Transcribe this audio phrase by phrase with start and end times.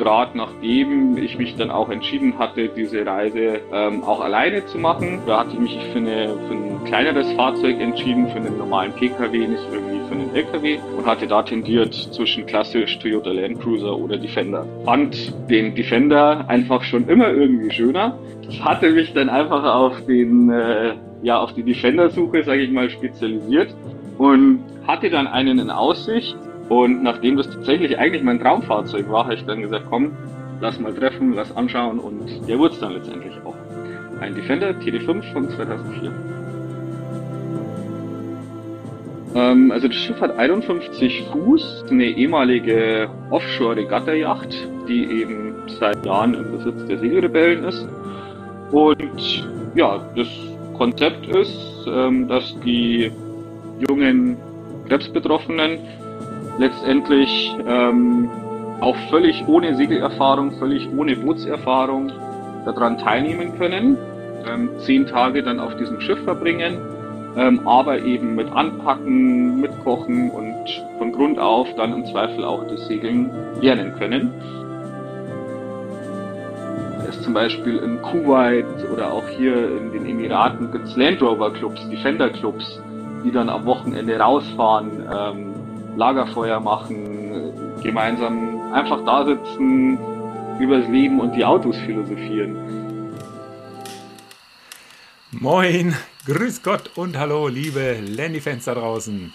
[0.00, 5.20] gerade nachdem ich mich dann auch entschieden hatte, diese Reise ähm, auch alleine zu machen,
[5.26, 9.46] da hatte ich mich für, eine, für ein kleineres Fahrzeug entschieden, für einen normalen Pkw,
[9.46, 14.16] nicht irgendwie für einen Lkw und hatte da tendiert zwischen klassisch Toyota Land Cruiser oder
[14.16, 14.64] Defender.
[14.86, 18.18] Fand den Defender einfach schon immer irgendwie schöner.
[18.48, 22.88] Ich hatte mich dann einfach auf den äh, ja auf die Defender-Suche, sage ich mal,
[22.88, 23.74] spezialisiert
[24.16, 26.36] und hatte dann einen in Aussicht.
[26.70, 30.12] Und nachdem das tatsächlich eigentlich mein Traumfahrzeug war, habe ich dann gesagt, komm,
[30.60, 33.56] lass mal treffen, lass anschauen und der wurde es dann letztendlich auch.
[34.20, 36.12] Ein Defender TD5 von 2004.
[39.34, 46.52] Ähm, also das Schiff hat 51 Fuß, eine ehemalige Offshore-Regatta-Yacht, die eben seit Jahren im
[46.52, 47.88] Besitz der Segelrebellen ist.
[48.70, 50.28] Und ja, das
[50.78, 53.10] Konzept ist, ähm, dass die
[53.88, 54.36] jungen
[54.86, 55.80] Krebsbetroffenen
[56.60, 58.28] letztendlich ähm,
[58.80, 62.12] auch völlig ohne Segelerfahrung, völlig ohne Bootserfahrung
[62.66, 63.96] daran teilnehmen können,
[64.46, 66.78] ähm, zehn Tage dann auf diesem Schiff verbringen,
[67.36, 72.66] ähm, aber eben mit Anpacken, mit Kochen und von Grund auf dann im Zweifel auch
[72.68, 74.30] das Segeln lernen können.
[77.22, 81.88] Zum Beispiel in Kuwait oder auch hier in den Emiraten gibt es Land Rover Clubs,
[81.88, 82.80] Defender Clubs,
[83.24, 85.49] die dann am Wochenende rausfahren, ähm,
[85.96, 87.52] Lagerfeuer machen,
[87.82, 89.98] gemeinsam einfach da sitzen,
[90.58, 92.56] übers Leben und die Autos philosophieren.
[95.32, 95.94] Moin,
[96.26, 99.32] grüß Gott und hallo, liebe Landy-Fans da draußen.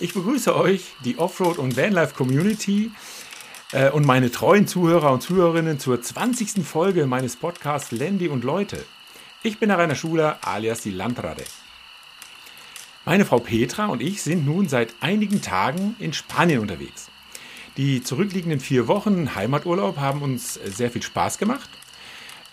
[0.00, 2.90] Ich begrüße euch, die Offroad- und Vanlife Community
[3.72, 6.64] äh, und meine treuen Zuhörer und Zuhörerinnen zur 20.
[6.64, 8.84] Folge meines Podcasts Landy und Leute.
[9.42, 11.42] Ich bin Rainer Schuler alias die Landrade.
[13.04, 17.10] Meine Frau Petra und ich sind nun seit einigen Tagen in Spanien unterwegs.
[17.76, 21.68] Die zurückliegenden vier Wochen Heimaturlaub haben uns sehr viel Spaß gemacht.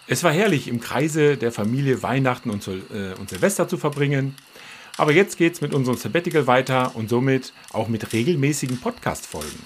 [0.07, 4.35] Es war herrlich, im Kreise der Familie Weihnachten und, äh, und Silvester zu verbringen.
[4.97, 9.61] Aber jetzt geht's mit unserem Sabbatical weiter und somit auch mit regelmäßigen Podcast-Folgen.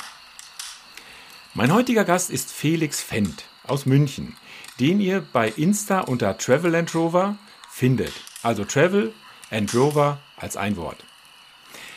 [1.54, 4.36] Mein heutiger Gast ist Felix Fendt aus München,
[4.82, 7.38] den ihr bei Insta unter Travel and Rover
[7.70, 8.12] findet.
[8.42, 9.14] Also Travel
[9.54, 11.04] and Rover als ein Wort.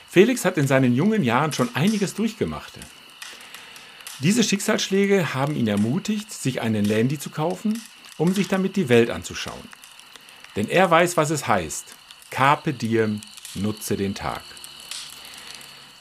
[0.08, 2.72] Felix hat in seinen jungen Jahren schon einiges durchgemacht.
[4.20, 7.82] Diese Schicksalsschläge haben ihn ermutigt, sich einen Landy zu kaufen,
[8.16, 9.68] um sich damit die Welt anzuschauen.
[10.54, 11.94] Denn er weiß, was es heißt.
[12.30, 13.20] Carpe diem,
[13.54, 14.42] nutze den Tag.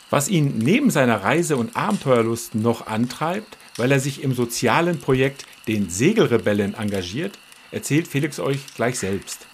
[0.10, 5.46] Was ihn neben seiner Reise- und Abenteuerlust noch antreibt, weil er sich im sozialen Projekt
[5.68, 7.38] den Segelrebellen engagiert,
[7.72, 9.48] erzählt Felix euch gleich selbst.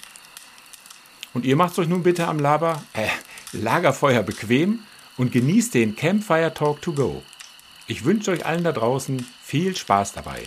[1.33, 3.07] Und ihr macht euch nun bitte am Laber, äh,
[3.53, 4.79] Lagerfeuer bequem
[5.17, 7.23] und genießt den Campfire Talk to Go.
[7.87, 10.43] Ich wünsche euch allen da draußen viel Spaß dabei.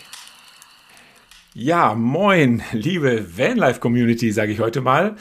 [1.55, 5.17] Ja, moin, liebe Vanlife Community, sage ich heute mal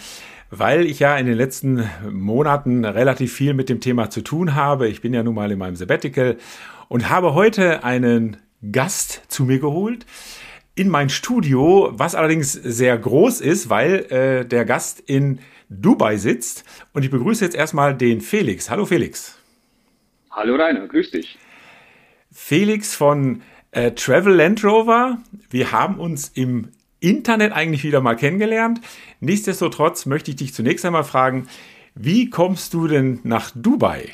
[0.56, 4.88] weil ich ja in den letzten Monaten relativ viel mit dem Thema zu tun habe.
[4.88, 6.38] Ich bin ja nun mal in meinem Sabbatical
[6.90, 8.38] und habe heute einen
[8.72, 10.06] Gast zu mir geholt
[10.76, 15.40] in mein Studio, was allerdings sehr groß ist, weil äh, der Gast in
[15.82, 16.64] Dubai sitzt.
[16.94, 18.70] Und ich begrüße jetzt erstmal den Felix.
[18.70, 19.38] Hallo Felix.
[20.32, 21.38] Hallo Rainer, grüß dich.
[22.32, 23.42] Felix von
[23.72, 25.20] äh, Travel Land Rover.
[25.50, 26.70] Wir haben uns im
[27.00, 28.80] Internet eigentlich wieder mal kennengelernt.
[29.20, 31.48] Nichtsdestotrotz möchte ich dich zunächst einmal fragen,
[31.96, 34.10] wie kommst du denn nach Dubai?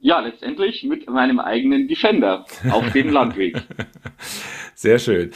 [0.00, 3.60] Ja, letztendlich mit meinem eigenen Defender auf dem Landweg.
[4.74, 5.32] Sehr schön.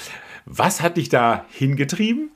[0.46, 2.30] Was hat dich da hingetrieben?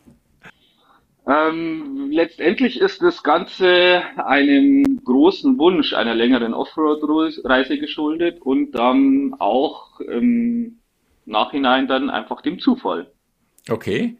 [1.26, 10.00] Ähm, letztendlich ist das Ganze einem großen Wunsch einer längeren Offroad-Reise geschuldet und dann auch
[10.00, 10.80] im
[11.24, 13.10] Nachhinein dann einfach dem Zufall.
[13.70, 14.16] Okay.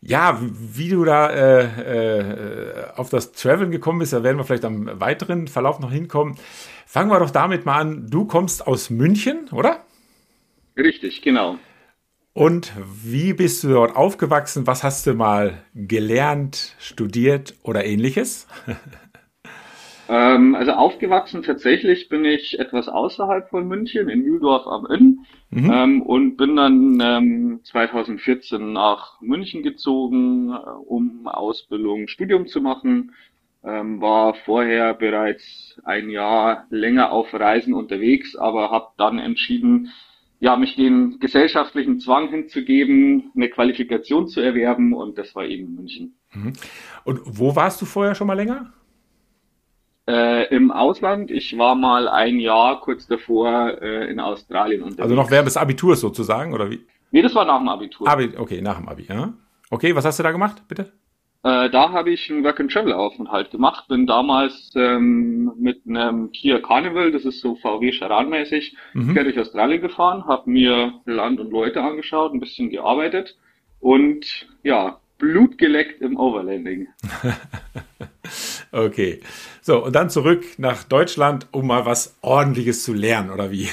[0.00, 4.64] Ja, wie du da äh, äh, auf das Traveln gekommen bist, da werden wir vielleicht
[4.64, 6.38] am weiteren Verlauf noch hinkommen.
[6.86, 8.06] Fangen wir doch damit mal an.
[8.08, 9.84] Du kommst aus München, oder?
[10.76, 11.58] Richtig, genau.
[12.38, 14.68] Und wie bist du dort aufgewachsen?
[14.68, 18.46] Was hast du mal gelernt, studiert oder ähnliches?
[20.10, 25.26] Ähm, also aufgewachsen tatsächlich bin ich etwas außerhalb von München, in Mühldorf am Inn.
[25.50, 25.70] Mhm.
[25.70, 33.12] Ähm, und bin dann ähm, 2014 nach München gezogen, äh, um Ausbildung, Studium zu machen.
[33.62, 39.90] Ähm, war vorher bereits ein Jahr länger auf Reisen unterwegs, aber habe dann entschieden,
[40.40, 46.14] ja, mich den gesellschaftlichen Zwang hinzugeben, eine Qualifikation zu erwerben und das war eben München.
[46.32, 46.52] Mhm.
[47.04, 48.72] Und wo warst du vorher schon mal länger?
[50.06, 55.02] Äh, Im Ausland, ich war mal ein Jahr kurz davor äh, in Australien unterwegs.
[55.02, 56.80] Also noch während des Abiturs sozusagen, oder wie?
[57.10, 58.08] Nee, das war nach dem Abitur.
[58.08, 59.34] Abi, okay, nach dem Abi, ja.
[59.70, 60.92] Okay, was hast du da gemacht, bitte?
[61.44, 63.86] Äh, da habe ich einen Work-and-Travel-Aufenthalt gemacht.
[63.88, 69.14] Bin damals ähm, mit einem Kia Carnival, das ist so VW Charan-mäßig, mhm.
[69.14, 73.36] durch Australien gefahren, habe mir Land und Leute angeschaut, ein bisschen gearbeitet
[73.78, 76.88] und ja, Blut geleckt im Overlanding.
[78.72, 79.20] okay.
[79.62, 83.68] So, und dann zurück nach Deutschland, um mal was Ordentliches zu lernen, oder wie?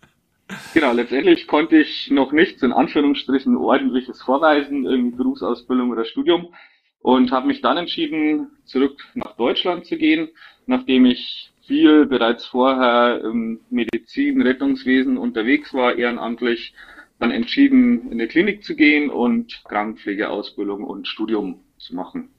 [0.74, 6.52] genau, letztendlich konnte ich noch nichts in Anführungsstrichen Ordentliches vorweisen, irgendwie Berufsausbildung oder Studium
[7.02, 10.28] und habe mich dann entschieden, zurück nach Deutschland zu gehen,
[10.66, 16.74] nachdem ich viel bereits vorher im Medizin, Rettungswesen unterwegs war, ehrenamtlich,
[17.18, 22.30] dann entschieden, in eine Klinik zu gehen und Krankenpflegeausbildung und Studium zu machen.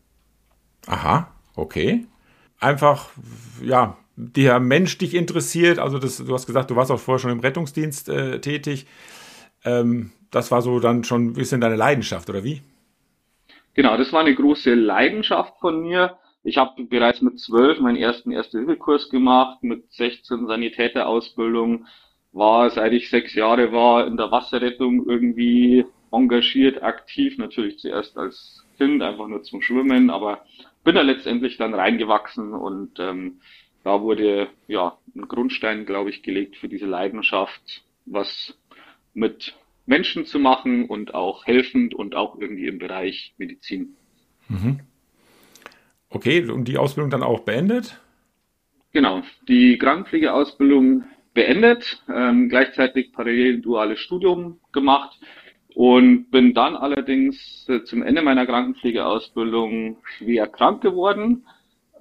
[0.87, 2.05] Aha, okay.
[2.59, 3.11] Einfach,
[3.63, 5.79] ja, der Mensch dich interessiert.
[5.79, 8.85] Also das, du hast gesagt, du warst auch vorher schon im Rettungsdienst äh, tätig.
[9.63, 12.61] Ähm, das war so dann schon ein bisschen deine Leidenschaft, oder wie?
[13.73, 16.18] Genau, das war eine große Leidenschaft von mir.
[16.44, 21.85] Ich habe bereits mit zwölf meinen ersten Erste-Hilfe-Kurs gemacht, mit 16 Sanitäterausbildung,
[22.33, 28.65] war, seit ich sechs Jahre war, in der Wasserrettung irgendwie engagiert, aktiv, natürlich zuerst als
[28.77, 30.44] Kind, einfach nur zum Schwimmen, aber
[30.83, 33.39] bin da letztendlich dann reingewachsen und ähm,
[33.83, 38.57] da wurde ja ein Grundstein, glaube ich, gelegt für diese Leidenschaft, was
[39.13, 39.53] mit
[39.91, 43.97] Menschen zu machen und auch helfend und auch irgendwie im Bereich Medizin.
[44.47, 44.79] Mhm.
[46.09, 47.99] Okay, und die Ausbildung dann auch beendet?
[48.93, 51.03] Genau, die Krankenpflegeausbildung
[51.33, 55.19] beendet, ähm, gleichzeitig parallel ein duales Studium gemacht
[55.75, 61.45] und bin dann allerdings äh, zum Ende meiner Krankenpflegeausbildung schwer krank geworden,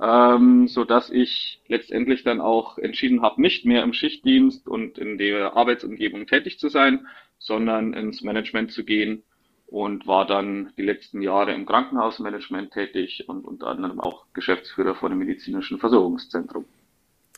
[0.00, 5.18] ähm, so dass ich letztendlich dann auch entschieden habe, nicht mehr im Schichtdienst und in
[5.18, 7.06] der Arbeitsumgebung tätig zu sein,
[7.40, 9.24] sondern ins Management zu gehen
[9.66, 15.10] und war dann die letzten Jahre im Krankenhausmanagement tätig und unter anderem auch Geschäftsführer von
[15.10, 16.64] einem medizinischen Versorgungszentrum.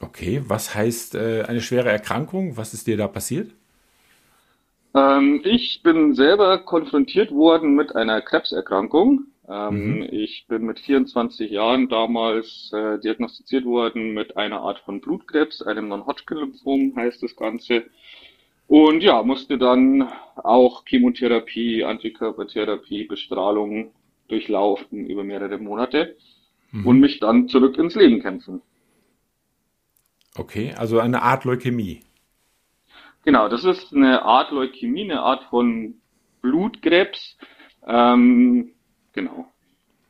[0.00, 2.56] Okay, was heißt äh, eine schwere Erkrankung?
[2.56, 3.52] Was ist dir da passiert?
[4.94, 9.26] Ähm, ich bin selber konfrontiert worden mit einer Krebserkrankung.
[9.48, 10.08] Ähm, mhm.
[10.10, 15.88] Ich bin mit 24 Jahren damals äh, diagnostiziert worden mit einer Art von Blutkrebs, einem
[15.88, 17.84] Non-Hodgkin-Lymphom heißt das Ganze.
[18.72, 23.92] Und ja, musste dann auch Chemotherapie, Antikörpertherapie, Bestrahlung
[24.28, 26.16] durchlaufen über mehrere Monate
[26.70, 26.86] mhm.
[26.86, 28.62] und mich dann zurück ins Leben kämpfen.
[30.38, 32.00] Okay, also eine Art Leukämie.
[33.26, 35.96] Genau, das ist eine Art Leukämie, eine Art von
[36.40, 37.36] Blutkrebs.
[37.86, 38.70] Ähm,
[39.12, 39.52] genau.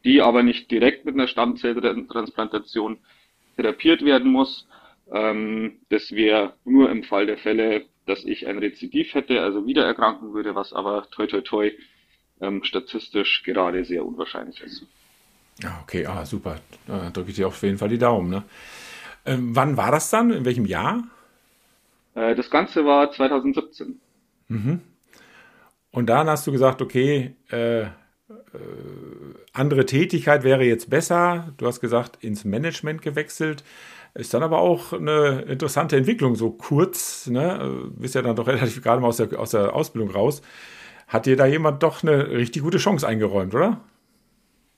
[0.04, 2.98] Die aber nicht direkt mit einer Stammzelltransplantation
[3.56, 4.68] therapiert werden muss.
[5.12, 9.84] Ähm, das wäre nur im Fall der Fälle, dass ich ein Rezidiv hätte, also wieder
[9.84, 11.72] erkranken würde, was aber toi toi toi
[12.40, 14.86] ähm, statistisch gerade sehr unwahrscheinlich ist.
[15.62, 16.60] Ja, okay, ah, super.
[16.86, 18.30] Da drücke ich dir auf jeden Fall die Daumen.
[18.30, 18.42] Ne?
[19.24, 20.30] Ähm, wann war das dann?
[20.30, 21.04] In welchem Jahr?
[22.14, 24.00] Äh, das Ganze war 2017.
[24.48, 24.80] Mhm.
[25.90, 27.88] Und dann hast du gesagt, okay, äh, äh,
[29.52, 31.52] andere Tätigkeit wäre jetzt besser.
[31.58, 33.62] Du hast gesagt, ins Management gewechselt.
[34.14, 37.90] Ist dann aber auch eine interessante Entwicklung, so kurz, ne?
[37.96, 40.42] Bist ja dann doch relativ gerade mal aus der, aus der Ausbildung raus.
[41.08, 43.80] Hat dir da jemand doch eine richtig gute Chance eingeräumt, oder?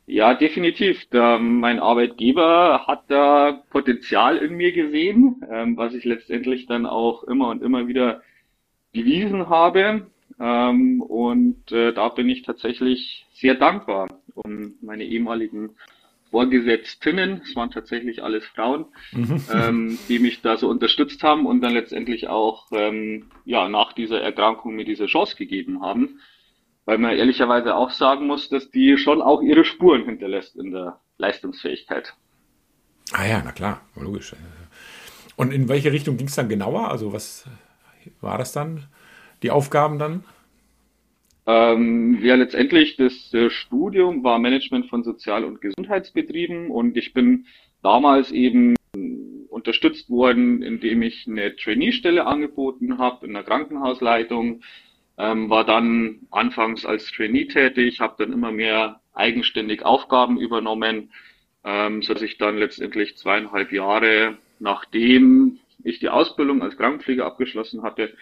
[0.07, 1.07] Ja, definitiv.
[1.11, 7.25] Der, mein Arbeitgeber hat da Potenzial in mir gesehen, ähm, was ich letztendlich dann auch
[7.25, 8.23] immer und immer wieder
[8.93, 10.07] bewiesen habe.
[10.39, 15.71] Ähm, und äh, da bin ich tatsächlich sehr dankbar um meine ehemaligen
[16.35, 19.41] Vorgesetztinnen, es waren tatsächlich alles Frauen, mhm.
[19.53, 24.21] ähm, die mich da so unterstützt haben und dann letztendlich auch ähm, ja nach dieser
[24.21, 26.19] Erkrankung mir diese Chance gegeben haben.
[26.87, 30.99] Weil man ehrlicherweise auch sagen muss, dass die schon auch ihre Spuren hinterlässt in der
[31.19, 32.15] Leistungsfähigkeit.
[33.13, 34.35] Ah ja, na klar, logisch.
[35.37, 36.91] Und in welche Richtung ging es dann genauer?
[36.91, 37.45] Also was
[38.21, 38.89] war das dann?
[39.45, 40.25] Die Aufgaben dann?
[41.47, 47.47] Ähm, ja, letztendlich das äh, Studium war Management von Sozial- und Gesundheitsbetrieben und ich bin
[47.83, 48.77] damals eben
[49.51, 54.63] unterstützt worden, indem ich eine Trainee-Stelle angeboten habe in der Krankenhausleitung
[55.19, 61.13] ähm, war dann anfangs als Trainee tätig, habe dann immer mehr eigenständig Aufgaben übernommen,
[61.63, 67.83] ähm, so dass ich dann letztendlich zweieinhalb Jahre nachdem ich die Ausbildung als Krankenpfleger abgeschlossen
[67.83, 68.17] hatte,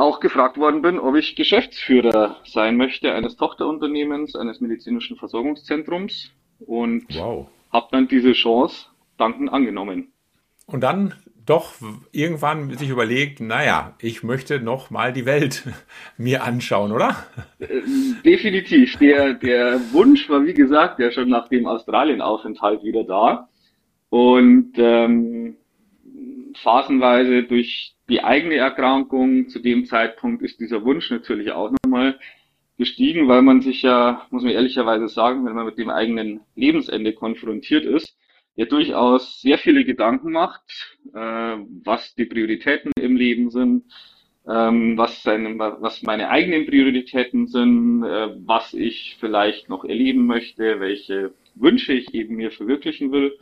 [0.00, 6.30] auch gefragt worden bin, ob ich Geschäftsführer sein möchte eines Tochterunternehmens, eines medizinischen Versorgungszentrums
[6.60, 7.48] und wow.
[7.70, 8.86] habe dann diese Chance
[9.18, 10.12] dankend angenommen.
[10.66, 11.14] Und dann
[11.44, 11.74] doch
[12.12, 15.64] irgendwann sich überlegt, naja, ich möchte noch mal die Welt
[16.16, 17.16] mir anschauen, oder?
[17.58, 17.66] Äh,
[18.24, 18.96] definitiv.
[18.98, 23.48] Der, der Wunsch war, wie gesagt, ja schon nach dem Australienaufenthalt wieder da.
[24.08, 25.56] Und ähm,
[26.54, 32.18] phasenweise durch die eigene Erkrankung zu dem Zeitpunkt ist dieser Wunsch natürlich auch nochmal
[32.76, 37.12] gestiegen, weil man sich ja, muss man ehrlicherweise sagen, wenn man mit dem eigenen Lebensende
[37.12, 38.16] konfrontiert ist,
[38.56, 40.62] ja durchaus sehr viele Gedanken macht,
[41.14, 41.18] äh,
[41.84, 43.84] was die Prioritäten im Leben sind,
[44.48, 50.80] ähm, was, seine, was meine eigenen Prioritäten sind, äh, was ich vielleicht noch erleben möchte,
[50.80, 53.38] welche Wünsche ich eben mir verwirklichen will.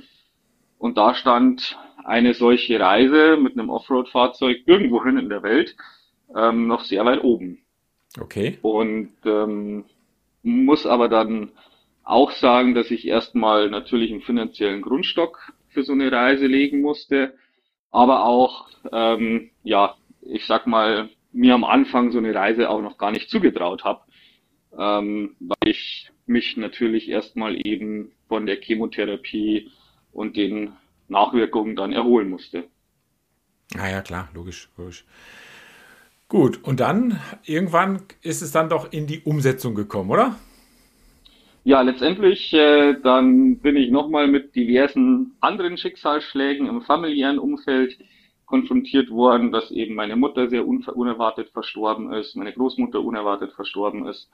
[0.79, 5.77] Und da stand eine solche Reise mit einem Offroad-Fahrzeug irgendwohin in der Welt
[6.35, 7.59] ähm, noch sehr weit oben.
[8.19, 8.59] Okay.
[8.63, 9.85] Und ähm,
[10.43, 11.51] muss aber dann
[12.05, 17.35] auch sagen, dass ich erstmal natürlich einen finanziellen Grundstock für so eine Reise legen musste,
[17.91, 22.97] aber auch, ähm, ja, ich sag mal, mir am Anfang so eine Reise auch noch
[22.97, 24.01] gar nicht zugetraut habe,
[24.79, 29.71] ähm, weil ich mich natürlich erstmal eben von der Chemotherapie
[30.13, 30.73] und den
[31.09, 32.65] Nachwirkungen dann erholen musste.
[33.77, 35.05] Ah ja, klar, logisch, logisch.
[36.29, 40.37] Gut, und dann irgendwann ist es dann doch in die Umsetzung gekommen, oder?
[41.65, 47.99] Ja, letztendlich, äh, dann bin ich nochmal mit diversen anderen Schicksalsschlägen im familiären Umfeld
[48.47, 54.31] konfrontiert worden, dass eben meine Mutter sehr unerwartet verstorben ist, meine Großmutter unerwartet verstorben ist.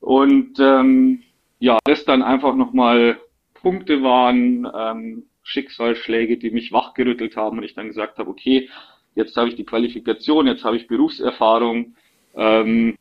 [0.00, 1.22] Und ähm,
[1.58, 3.20] ja, das dann einfach nochmal
[3.62, 8.68] Punkte waren, ähm, Schicksalsschläge, die mich wachgerüttelt haben und ich dann gesagt habe, okay,
[9.14, 11.96] jetzt habe ich die Qualifikation, jetzt habe ich Berufserfahrung,
[12.34, 12.96] ähm,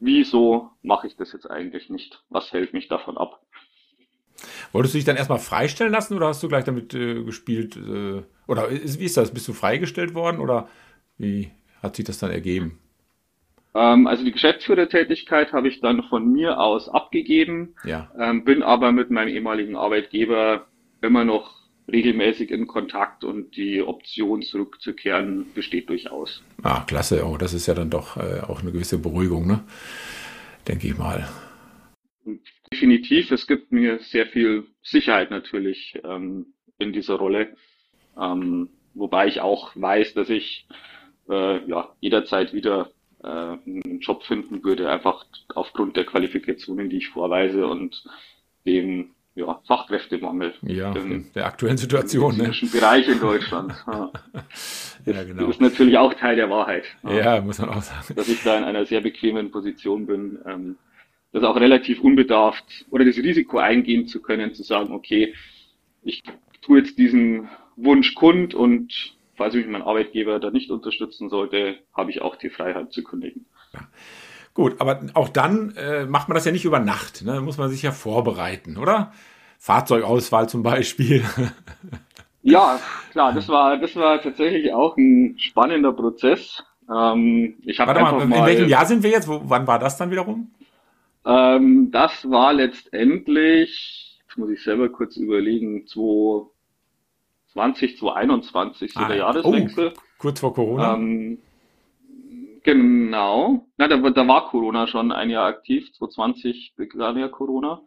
[0.00, 2.22] wieso mache ich das jetzt eigentlich nicht?
[2.28, 3.40] Was hält mich davon ab?
[4.72, 7.76] Wolltest du dich dann erstmal freistellen lassen oder hast du gleich damit äh, gespielt?
[7.76, 9.32] Äh, oder ist, wie ist das?
[9.32, 10.68] Bist du freigestellt worden oder
[11.16, 11.50] wie
[11.82, 12.78] hat sich das dann ergeben?
[13.78, 18.10] Ähm, also die Geschäftsführertätigkeit habe ich dann von mir aus abgegeben, ja.
[18.18, 20.66] ähm, bin aber mit meinem ehemaligen Arbeitgeber
[21.00, 21.54] immer noch
[21.86, 26.42] regelmäßig in Kontakt und die Option zurückzukehren besteht durchaus.
[26.62, 27.24] Ah, klasse.
[27.24, 29.60] Oh, das ist ja dann doch äh, auch eine gewisse Beruhigung, ne?
[30.66, 31.28] Denke ich mal.
[32.72, 33.30] Definitiv.
[33.30, 36.46] Es gibt mir sehr viel Sicherheit natürlich ähm,
[36.78, 37.54] in dieser Rolle.
[38.20, 40.66] Ähm, wobei ich auch weiß, dass ich
[41.30, 42.90] äh, ja, jederzeit wieder
[43.22, 48.04] äh, einen Job finden würde, einfach aufgrund der Qualifikationen, die ich vorweise und
[48.66, 50.54] dem ja, Fachkräftemangel.
[50.62, 52.38] Ja, in, der aktuellen Situation.
[52.40, 52.52] Im ne?
[52.72, 53.72] Bereich in Deutschland.
[55.06, 55.14] Ja.
[55.14, 55.46] ja, genau.
[55.46, 56.84] Das ist natürlich auch Teil der Wahrheit.
[57.04, 58.14] Ja, ja, muss man auch sagen.
[58.14, 60.76] Dass ich da in einer sehr bequemen Position bin, ähm,
[61.32, 65.34] das auch relativ unbedarft oder das Risiko eingehen zu können, zu sagen, okay,
[66.02, 66.22] ich
[66.60, 72.10] tue jetzt diesen Wunsch kund und falls mich mein Arbeitgeber da nicht unterstützen sollte, habe
[72.10, 73.46] ich auch die Freiheit zu kündigen.
[73.72, 73.80] Ja.
[74.52, 77.24] Gut, aber auch dann äh, macht man das ja nicht über Nacht.
[77.24, 77.40] Ne?
[77.40, 79.12] Muss man sich ja vorbereiten, oder?
[79.58, 81.24] Fahrzeugauswahl zum Beispiel.
[82.42, 82.80] ja,
[83.12, 86.64] klar, das war, das war tatsächlich auch ein spannender Prozess.
[86.92, 89.28] Ähm, ich Warte mal, in mal, welchem Jahr sind wir jetzt?
[89.28, 90.50] Wo, wann war das dann wiederum?
[91.24, 95.86] Ähm, das war letztendlich, jetzt muss ich selber kurz überlegen,
[97.52, 99.92] 2020, 2021, so ah, der Jahreswechsel.
[99.96, 100.94] Oh, kurz vor Corona.
[100.94, 101.38] Ähm,
[102.68, 103.66] Genau.
[103.78, 105.90] Na, da, da war Corona schon ein Jahr aktiv.
[105.94, 107.80] 2020 begann ja Corona.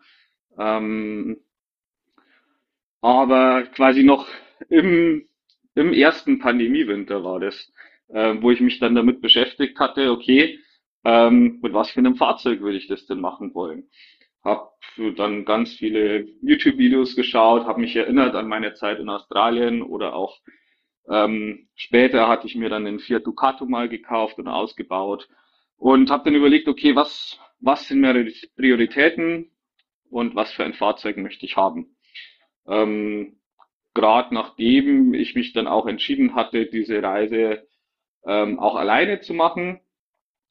[0.58, 1.38] Ähm,
[3.00, 4.28] aber quasi noch
[4.70, 5.28] im,
[5.76, 7.72] im ersten Pandemiewinter war das,
[8.08, 10.58] äh, wo ich mich dann damit beschäftigt hatte, okay,
[11.04, 13.88] ähm, mit was für einem Fahrzeug würde ich das denn machen wollen?
[14.44, 14.74] Hab
[15.18, 20.40] dann ganz viele YouTube-Videos geschaut, habe mich erinnert an meine Zeit in Australien oder auch
[21.10, 25.28] ähm, später hatte ich mir dann den Fiat Ducato mal gekauft und ausgebaut
[25.78, 29.52] und habe dann überlegt, okay, was, was sind meine Prioritäten
[30.10, 31.96] und was für ein Fahrzeug möchte ich haben.
[32.68, 33.38] Ähm,
[33.94, 37.68] Gerade nachdem ich mich dann auch entschieden hatte, diese Reise
[38.26, 39.82] ähm, auch alleine zu machen,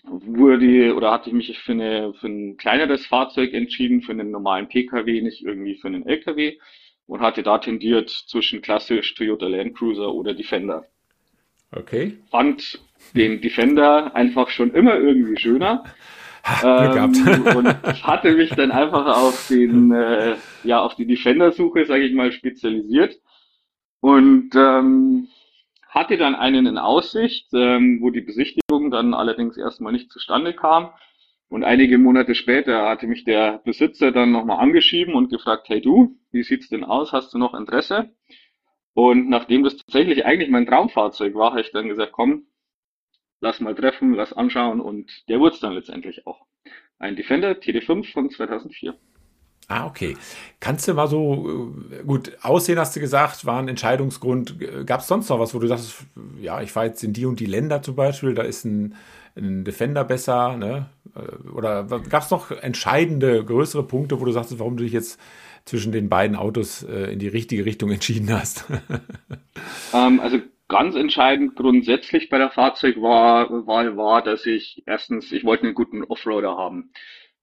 [0.05, 4.69] wurde oder hatte ich mich für, eine, für ein kleineres Fahrzeug entschieden, für einen normalen
[4.69, 6.59] Pkw, nicht irgendwie für einen Lkw
[7.07, 10.85] und hatte da tendiert zwischen klassisch Toyota Land Cruiser oder Defender.
[11.73, 12.19] Okay.
[12.31, 12.81] Fand
[13.15, 15.85] den Defender einfach schon immer irgendwie schöner.
[16.65, 17.13] Ähm,
[17.55, 17.67] und
[18.03, 23.21] hatte mich dann einfach auf den, äh, ja, auf die Defender-Suche, sage ich mal, spezialisiert.
[24.01, 25.29] Und ähm,
[25.89, 30.93] hatte dann einen in Aussicht, ähm, wo die Besichtigung dann allerdings erstmal nicht zustande kam.
[31.49, 36.17] Und einige Monate später hatte mich der Besitzer dann nochmal angeschrieben und gefragt, hey du,
[36.31, 37.13] wie sieht's denn aus?
[37.13, 38.11] Hast du noch Interesse?
[38.95, 42.47] Und nachdem das tatsächlich eigentlich mein Traumfahrzeug war, habe ich dann gesagt, komm,
[43.41, 46.47] lass mal treffen, lass anschauen und der wurde es dann letztendlich auch.
[46.99, 48.95] Ein Defender TD5 von 2004.
[49.71, 50.17] Ah, okay.
[50.59, 54.57] Kannst du mal so, äh, gut, Aussehen hast du gesagt, war ein Entscheidungsgrund.
[54.85, 56.07] Gab es sonst noch was, wo du sagst,
[56.41, 58.97] ja, ich fahre jetzt in die und die Länder zum Beispiel, da ist ein,
[59.37, 60.87] ein Defender besser, ne?
[61.15, 65.21] Äh, oder gab es noch entscheidende, größere Punkte, wo du sagst, warum du dich jetzt
[65.67, 68.65] zwischen den beiden Autos äh, in die richtige Richtung entschieden hast?
[69.95, 75.75] ähm, also ganz entscheidend grundsätzlich bei der Fahrzeugwahl war, dass ich erstens, ich wollte einen
[75.75, 76.91] guten Offroader haben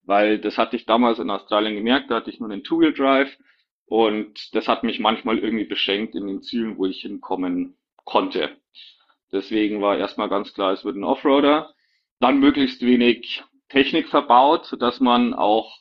[0.07, 3.37] weil das hatte ich damals in Australien gemerkt, da hatte ich nur einen Two-Wheel-Drive
[3.85, 8.57] und das hat mich manchmal irgendwie beschenkt in den Zielen, wo ich hinkommen konnte.
[9.31, 11.73] Deswegen war erstmal ganz klar, es wird ein Offroader.
[12.19, 15.77] Dann möglichst wenig Technik verbaut, sodass man auch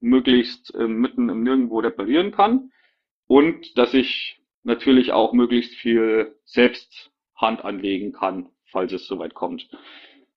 [0.00, 2.70] möglichst äh, mitten im Nirgendwo reparieren kann.
[3.26, 9.68] Und dass ich natürlich auch möglichst viel selbst Hand anlegen kann, falls es soweit kommt.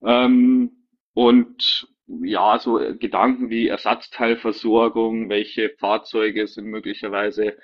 [0.02, 0.72] Ähm,
[1.14, 7.58] und ja, so äh, Gedanken wie Ersatzteilversorgung, welche Fahrzeuge sind möglicherweise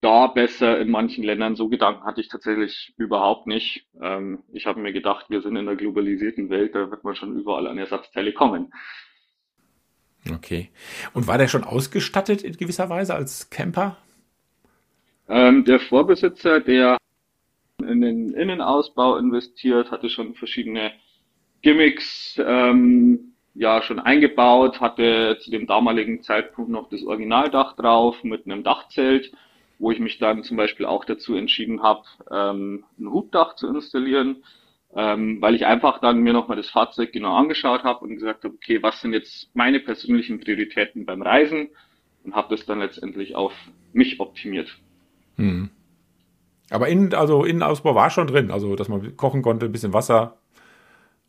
[0.00, 1.56] da besser in manchen Ländern.
[1.56, 3.86] So Gedanken hatte ich tatsächlich überhaupt nicht.
[4.00, 7.38] Ähm, ich habe mir gedacht, wir sind in einer globalisierten Welt, da wird man schon
[7.38, 8.72] überall an Ersatzteile kommen.
[10.30, 10.70] Okay.
[11.12, 13.96] Und war der schon ausgestattet in gewisser Weise als Camper?
[15.28, 16.98] Ähm, der Vorbesitzer, der
[17.82, 20.92] in den Innenausbau investiert, hatte schon verschiedene
[21.62, 28.46] Gimmicks, ähm, ja schon eingebaut, hatte zu dem damaligen Zeitpunkt noch das Originaldach drauf mit
[28.46, 29.32] einem Dachzelt,
[29.78, 34.42] wo ich mich dann zum Beispiel auch dazu entschieden habe, ähm, ein Hubdach zu installieren,
[34.94, 38.54] ähm, weil ich einfach dann mir nochmal das Fahrzeug genau angeschaut habe und gesagt habe,
[38.54, 41.68] okay, was sind jetzt meine persönlichen Prioritäten beim Reisen
[42.24, 43.52] und habe das dann letztendlich auf
[43.92, 44.68] mich optimiert.
[45.36, 45.70] Hm.
[46.70, 50.38] Aber innen, also Innenausbau war schon drin, also dass man kochen konnte, ein bisschen Wasser,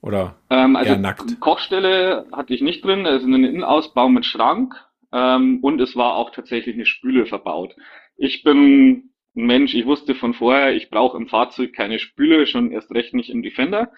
[0.06, 1.40] oder ähm, also eher nackt?
[1.40, 4.76] Kochstelle hatte ich nicht drin, es ist ein Innenausbau mit Schrank
[5.12, 7.76] ähm, und es war auch tatsächlich eine Spüle verbaut.
[8.16, 12.72] Ich bin ein Mensch, ich wusste von vorher, ich brauche im Fahrzeug keine Spüle, schon
[12.72, 13.92] erst recht nicht im Defender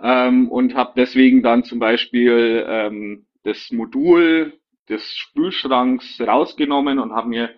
[0.00, 4.52] ähm, und habe deswegen dann zum Beispiel ähm, das Modul
[4.90, 7.50] des Spülschranks rausgenommen und habe mir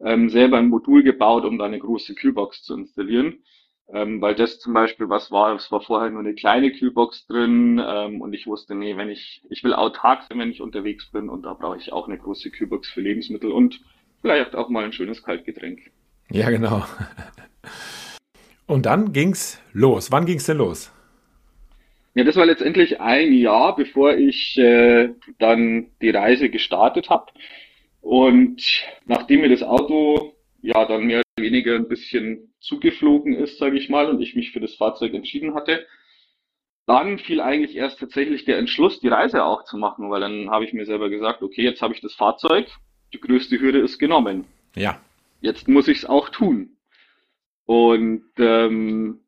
[0.00, 3.42] ähm, selber ein Modul gebaut, um da eine große Kühlbox zu installieren
[3.92, 7.82] ähm, weil das zum Beispiel was war, es war vorher nur eine kleine Kühlbox drin
[7.84, 11.28] ähm, und ich wusste, nee, wenn ich, ich will autark sein, wenn ich unterwegs bin
[11.28, 13.80] und da brauche ich auch eine große Kühlbox für Lebensmittel und
[14.22, 15.90] vielleicht auch mal ein schönes Kaltgetränk.
[16.30, 16.84] Ja, genau.
[18.66, 20.10] Und dann ging's los.
[20.10, 20.90] Wann ging's denn los?
[22.14, 27.32] Ja, das war letztendlich ein Jahr, bevor ich äh, dann die Reise gestartet habe.
[28.00, 28.62] Und
[29.06, 34.08] nachdem mir das Auto ja dann mehr weniger ein bisschen zugeflogen ist, sage ich mal,
[34.08, 35.86] und ich mich für das Fahrzeug entschieden hatte.
[36.86, 40.64] Dann fiel eigentlich erst tatsächlich der Entschluss, die Reise auch zu machen, weil dann habe
[40.64, 42.66] ich mir selber gesagt, okay, jetzt habe ich das Fahrzeug,
[43.12, 44.44] die größte Hürde ist genommen.
[44.74, 45.00] Ja.
[45.40, 46.76] Jetzt muss ich es auch tun.
[47.66, 49.20] Und ähm,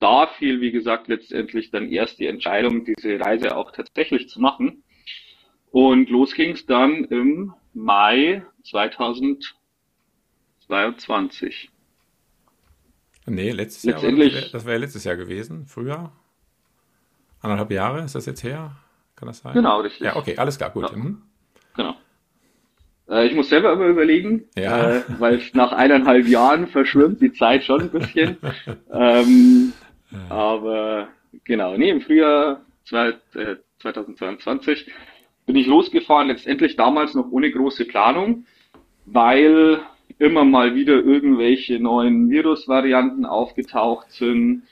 [0.00, 4.84] da fiel, wie gesagt, letztendlich dann erst die Entscheidung, diese Reise auch tatsächlich zu machen.
[5.70, 9.57] Und los ging es dann im Mai 2000
[10.68, 11.70] 22.
[13.26, 13.94] Nee, letztes Jahr.
[13.94, 16.12] Letztendlich, das wäre ja letztes Jahr gewesen, früher.
[17.40, 18.76] Anderthalb Jahre, ist das jetzt her?
[19.16, 19.54] Kann das sein?
[19.54, 20.02] Genau, richtig.
[20.02, 20.90] Ja, okay, alles klar, gut.
[20.90, 20.96] Ja.
[20.96, 21.22] Mhm.
[21.76, 21.94] Genau.
[23.08, 24.98] Äh, ich muss selber immer überlegen, ja.
[24.98, 28.36] äh, weil nach eineinhalb Jahren verschwimmt die Zeit schon ein bisschen.
[28.92, 29.72] ähm,
[30.10, 30.30] ja.
[30.30, 31.08] Aber
[31.44, 34.90] genau, nee, im Frühjahr 2022 äh,
[35.46, 38.44] bin ich losgefahren, letztendlich damals noch ohne große Planung,
[39.06, 39.80] weil
[40.18, 44.64] immer mal wieder irgendwelche neuen Virusvarianten aufgetaucht sind.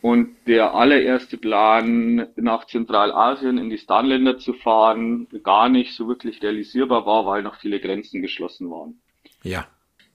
[0.00, 6.40] Und der allererste Plan, nach Zentralasien in die Stan-Länder zu fahren, gar nicht so wirklich
[6.40, 9.00] realisierbar war, weil noch viele Grenzen geschlossen waren.
[9.42, 9.66] Ja.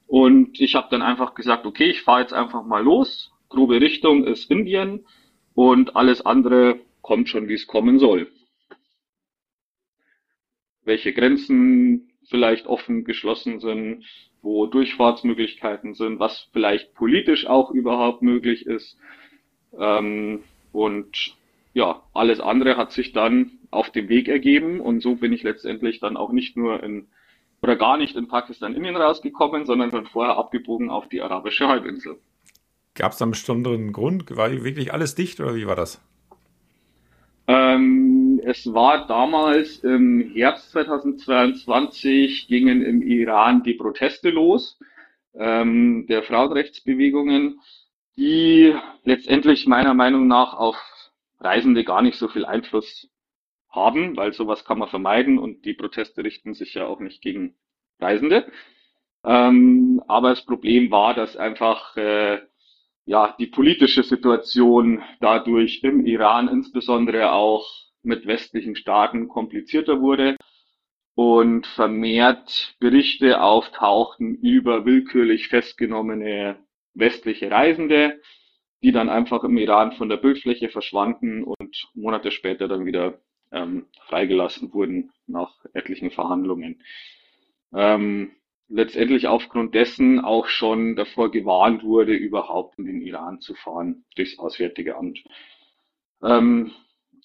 [0.07, 3.31] Und ich habe dann einfach gesagt, okay, ich fahre jetzt einfach mal los.
[3.49, 5.05] Grobe Richtung ist Indien
[5.53, 8.31] und alles andere kommt schon, wie es kommen soll.
[10.85, 14.05] Welche Grenzen vielleicht offen geschlossen sind,
[14.43, 18.97] wo Durchfahrtsmöglichkeiten sind, was vielleicht politisch auch überhaupt möglich ist.
[19.77, 21.35] Ähm, und
[21.73, 25.99] ja, alles andere hat sich dann auf dem Weg ergeben und so bin ich letztendlich
[25.99, 27.07] dann auch nicht nur in
[27.61, 32.17] oder gar nicht in Pakistan Indien rausgekommen, sondern schon vorher abgebogen auf die arabische Halbinsel.
[32.93, 34.35] Gab es da einen besonderen Grund?
[34.35, 36.01] War wirklich alles dicht oder wie war das?
[37.47, 38.12] Ähm,
[38.45, 44.79] es war damals im Herbst 2022 gingen im Iran die Proteste los,
[45.33, 47.59] ähm, der Frauenrechtsbewegungen,
[48.17, 50.77] die letztendlich meiner Meinung nach auf
[51.39, 53.09] Reisende gar nicht so viel Einfluss
[53.69, 57.55] haben, weil sowas kann man vermeiden und die Proteste richten sich ja auch nicht gegen
[57.99, 58.51] Reisende.
[59.25, 62.39] Ähm, aber das Problem war, dass einfach äh,
[63.05, 70.35] ja die politische Situation dadurch im Iran insbesondere auch mit westlichen Staaten komplizierter wurde
[71.15, 76.57] und vermehrt Berichte auftauchten über willkürlich festgenommene
[76.93, 78.21] westliche Reisende,
[78.81, 83.19] die dann einfach im Iran von der Bildfläche verschwanden und Monate später dann wieder
[83.51, 86.81] ähm, freigelassen wurden nach etlichen Verhandlungen.
[87.73, 88.31] Ähm,
[88.67, 94.39] letztendlich aufgrund dessen auch schon davor gewarnt wurde, überhaupt in den Iran zu fahren durchs
[94.39, 95.23] Auswärtige Amt.
[96.23, 96.71] Ähm,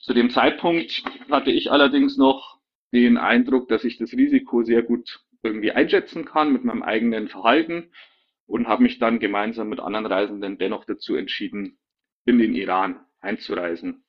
[0.03, 2.59] zu dem Zeitpunkt hatte ich allerdings noch
[2.93, 7.91] den Eindruck, dass ich das Risiko sehr gut irgendwie einschätzen kann mit meinem eigenen Verhalten
[8.47, 11.79] und habe mich dann gemeinsam mit anderen Reisenden dennoch dazu entschieden,
[12.25, 14.05] in den Iran einzureisen.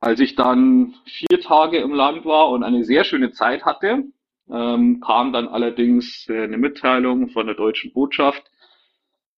[0.00, 4.04] Als ich dann vier Tage im Land war und eine sehr schöne Zeit hatte,
[4.50, 8.44] ähm, kam dann allerdings äh, eine Mitteilung von der deutschen Botschaft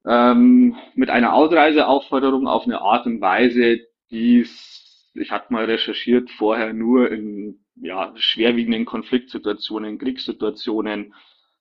[0.06, 3.80] ähm, mit einer Ausreiseaufforderung auf eine Art und Weise,
[4.10, 4.46] die
[5.14, 11.14] ich hatte mal recherchiert, vorher nur in ja, schwerwiegenden Konfliktsituationen, Kriegssituationen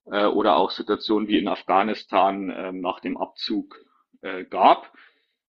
[0.06, 3.84] äh, oder auch Situationen wie in Afghanistan äh, nach dem Abzug
[4.22, 4.94] äh, gab.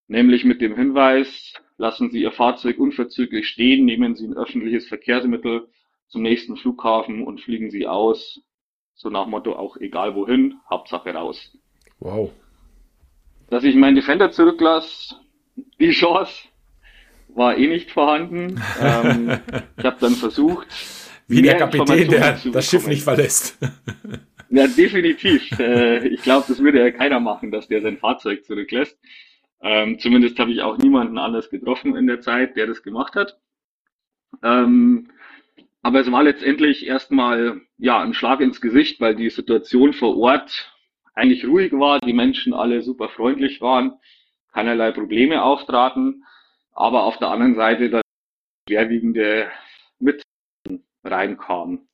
[0.06, 5.68] Nämlich mit dem Hinweis, lassen Sie Ihr Fahrzeug unverzüglich stehen, nehmen Sie ein öffentliches Verkehrsmittel
[6.08, 8.40] zum nächsten Flughafen und fliegen Sie aus.
[8.94, 11.56] So nach Motto auch egal wohin, Hauptsache raus.
[12.00, 12.32] Wow.
[13.50, 15.16] Dass ich meinen Defender zurücklasse,
[15.78, 16.48] die Chance
[17.38, 18.60] war eh nicht vorhanden.
[18.80, 19.38] ähm,
[19.76, 20.66] ich habe dann versucht.
[21.26, 23.58] Wie der Kapitän, der das Schiff nicht verlässt.
[24.50, 25.58] ja, definitiv.
[25.58, 28.98] Äh, ich glaube, das würde ja keiner machen, dass der sein Fahrzeug zurücklässt.
[29.60, 33.38] Ähm, zumindest habe ich auch niemanden anders getroffen in der Zeit, der das gemacht hat.
[34.42, 35.10] Ähm,
[35.82, 40.72] aber es war letztendlich erstmal ja ein Schlag ins Gesicht, weil die Situation vor Ort
[41.14, 43.94] eigentlich ruhig war, die Menschen alle super freundlich waren,
[44.52, 46.24] keinerlei Probleme auftraten,
[46.78, 48.02] aber auf der anderen Seite dann
[48.68, 49.50] schwerwiegende
[49.98, 50.22] mit
[51.02, 51.88] reinkamen.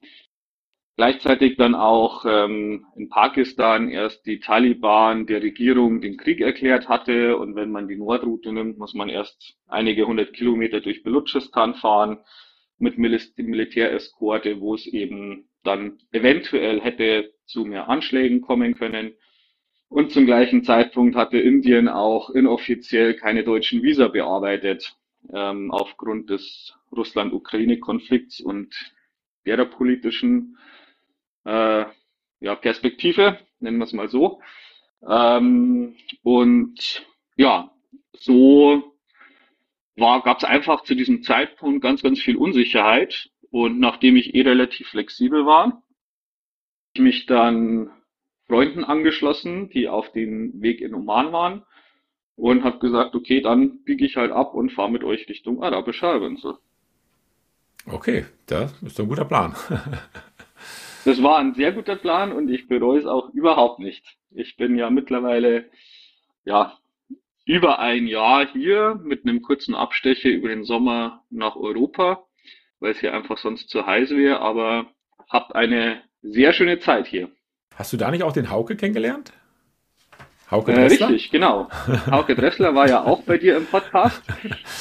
[0.97, 7.37] Gleichzeitig dann auch ähm, in Pakistan erst die Taliban der Regierung den Krieg erklärt hatte
[7.39, 12.19] und wenn man die Nordroute nimmt, muss man erst einige hundert Kilometer durch Belutschistan fahren
[12.79, 19.15] mit Mil Militäreskorte, wo es eben dann eventuell hätte zu mehr Anschlägen kommen können.
[19.95, 24.97] Und zum gleichen Zeitpunkt hatte Indien auch inoffiziell keine deutschen Visa bearbeitet,
[25.33, 28.75] ähm, aufgrund des Russland-Ukraine-Konflikts und
[29.47, 30.59] derer politischen
[31.45, 31.85] äh,
[32.41, 34.43] ja, Perspektive, nennen wir es mal so.
[35.09, 37.71] Ähm, und ja,
[38.15, 38.97] so
[39.95, 43.31] gab es einfach zu diesem Zeitpunkt ganz, ganz viel Unsicherheit.
[43.53, 45.85] Und nachdem ich eh relativ flexibel war,
[46.95, 47.93] ich mich dann
[48.49, 51.63] Freunden angeschlossen, die auf dem Weg in Oman waren
[52.37, 56.07] und habe gesagt, okay, dann biege ich halt ab und fahre mit euch Richtung Arabische
[56.07, 56.57] Halbinsel.
[57.87, 59.55] Okay, das ist ein guter Plan.
[61.05, 64.17] Das war ein sehr guter Plan und ich bereue es auch überhaupt nicht.
[64.31, 65.69] Ich bin ja mittlerweile,
[66.47, 66.79] ja,
[67.45, 72.25] über ein Jahr hier mit einem kurzen Abstecher über den Sommer nach Europa,
[72.81, 74.87] weil es hier einfach sonst zu heiß wäre, aber
[75.29, 77.31] habt eine sehr schöne Zeit hier.
[77.77, 79.33] Hast du da nicht auch den Hauke kennengelernt?
[80.51, 81.09] Hauke äh, Dressler?
[81.09, 81.69] Richtig, genau.
[82.11, 84.23] Hauke Dressler war ja auch bei dir im Podcast.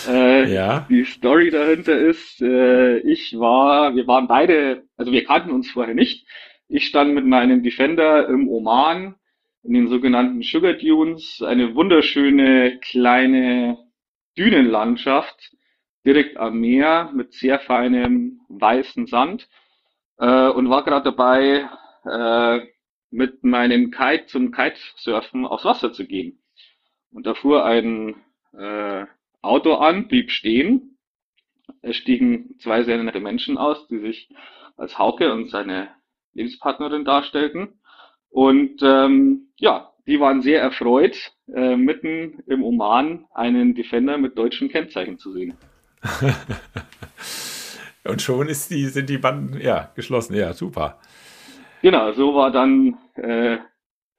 [0.08, 0.86] Äh, ja.
[0.90, 5.96] Die Story dahinter ist, äh, ich war, wir waren beide, also wir kannten uns vorher
[5.96, 6.28] nicht.
[6.68, 9.16] Ich stand mit meinem Defender im Oman
[9.64, 13.78] in den sogenannten Sugar Dunes, eine wunderschöne kleine
[14.38, 15.54] Dünenlandschaft
[16.06, 19.48] direkt am Meer mit sehr feinem weißen Sand
[20.18, 21.70] äh, und war gerade dabei,
[22.06, 22.73] äh,
[23.14, 26.40] mit meinem Kite zum Kitesurfen aufs Wasser zu gehen.
[27.12, 28.16] Und da fuhr ein
[28.58, 29.06] äh,
[29.42, 30.98] Auto an, blieb stehen.
[31.82, 34.30] Es stiegen zwei sehr nette Menschen aus, die sich
[34.78, 35.90] als Hauke und seine
[36.34, 37.80] Lebenspartnerin darstellten.
[38.30, 44.70] Und ähm, ja, die waren sehr erfreut, äh, mitten im Oman einen Defender mit deutschen
[44.70, 45.54] Kennzeichen zu sehen.
[48.04, 50.36] und schon ist die, sind die Banden ja geschlossen.
[50.36, 51.00] Ja, super.
[51.84, 53.58] Genau, so war dann äh,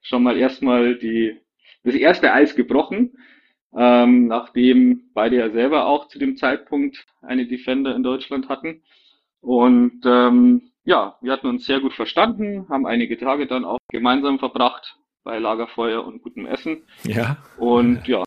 [0.03, 1.35] schon mal erstmal die,
[1.83, 3.17] das erste Eis gebrochen,
[3.75, 8.83] ähm, nachdem beide ja selber auch zu dem Zeitpunkt eine Defender in Deutschland hatten.
[9.41, 14.37] Und ähm, ja, wir hatten uns sehr gut verstanden, haben einige Tage dann auch gemeinsam
[14.37, 16.83] verbracht bei Lagerfeuer und gutem Essen.
[17.03, 17.37] Ja.
[17.57, 18.25] Und ja,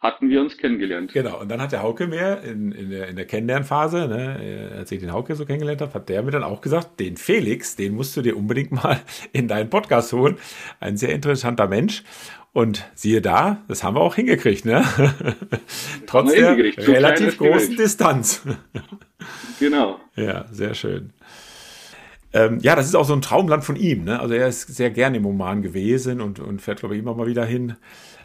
[0.00, 1.12] hatten wir uns kennengelernt.
[1.12, 4.92] Genau, und dann hat der Hauke mir in, in der, in der Kennenlernphase, ne, als
[4.92, 7.94] ich den Hauke so kennengelernt habe, hat der mir dann auch gesagt, den Felix, den
[7.94, 9.00] musst du dir unbedingt mal
[9.32, 10.38] in deinen Podcast holen.
[10.78, 12.04] Ein sehr interessanter Mensch.
[12.52, 14.82] Und siehe da, das haben wir auch hingekriegt, ne?
[16.06, 18.42] Trotz der relativ großen Distanz.
[19.60, 20.00] genau.
[20.16, 21.12] Ja, sehr schön.
[22.32, 24.04] Ähm, ja, das ist auch so ein Traumland von ihm.
[24.04, 24.18] Ne?
[24.18, 27.26] Also er ist sehr gerne im Oman gewesen und, und fährt, glaube ich, immer mal
[27.26, 27.76] wieder hin.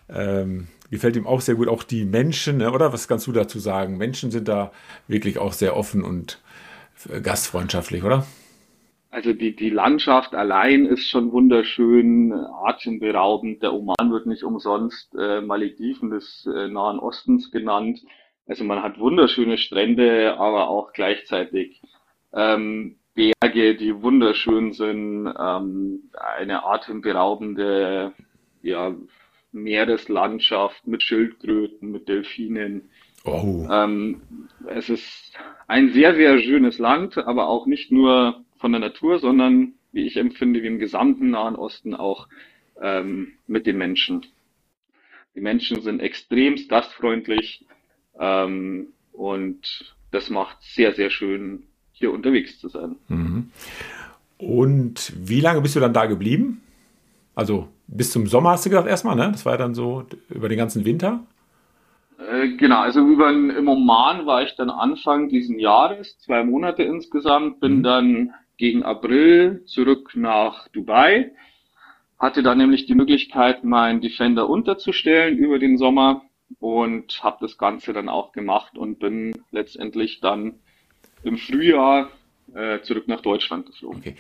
[0.09, 2.71] Ähm, gefällt ihm auch sehr gut, auch die Menschen, ne?
[2.71, 2.93] oder?
[2.93, 3.97] Was kannst du dazu sagen?
[3.97, 4.71] Menschen sind da
[5.07, 6.39] wirklich auch sehr offen und
[7.09, 8.25] äh, gastfreundschaftlich, oder?
[9.09, 13.63] Also die, die Landschaft allein ist schon wunderschön, atemberaubend.
[13.63, 17.99] Der Oman wird nicht umsonst äh, Malediven des äh, Nahen Ostens genannt.
[18.47, 21.81] Also man hat wunderschöne Strände, aber auch gleichzeitig
[22.33, 28.13] ähm, Berge, die wunderschön sind, ähm, eine atemberaubende
[28.61, 28.95] ja,
[29.53, 32.89] Meereslandschaft mit Schildkröten, mit Delfinen.
[33.23, 33.67] Oh.
[33.71, 34.21] Ähm,
[34.67, 35.33] es ist
[35.67, 40.17] ein sehr, sehr schönes Land, aber auch nicht nur von der Natur, sondern, wie ich
[40.17, 42.27] empfinde, wie im gesamten Nahen Osten auch
[42.81, 44.25] ähm, mit den Menschen.
[45.35, 47.65] Die Menschen sind extremst gastfreundlich
[48.19, 52.95] ähm, und das macht sehr, sehr schön, hier unterwegs zu sein.
[53.07, 53.51] Mhm.
[54.37, 56.61] Und wie lange bist du dann da geblieben?
[57.35, 59.29] Also bis zum Sommer hast du gesagt erstmal, ne?
[59.31, 61.25] Das war ja dann so über den ganzen Winter.
[62.17, 67.59] Äh, genau, also über im Oman war ich dann Anfang diesen Jahres, zwei Monate insgesamt,
[67.59, 67.83] bin mhm.
[67.83, 71.31] dann gegen April zurück nach Dubai,
[72.19, 76.23] hatte dann nämlich die Möglichkeit, meinen Defender unterzustellen über den Sommer
[76.59, 80.59] und habe das Ganze dann auch gemacht und bin letztendlich dann
[81.23, 82.09] im Frühjahr
[82.55, 83.99] äh, zurück nach Deutschland geflogen.
[83.99, 84.15] Okay.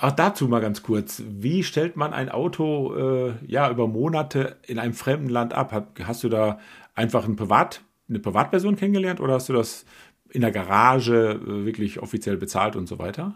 [0.00, 1.22] Auch dazu mal ganz kurz.
[1.28, 5.90] Wie stellt man ein Auto äh, ja über Monate in einem fremden Land ab?
[6.02, 6.58] Hast du da
[6.94, 9.84] einfach ein Privat, eine Privatperson kennengelernt oder hast du das
[10.30, 13.34] in der Garage äh, wirklich offiziell bezahlt und so weiter?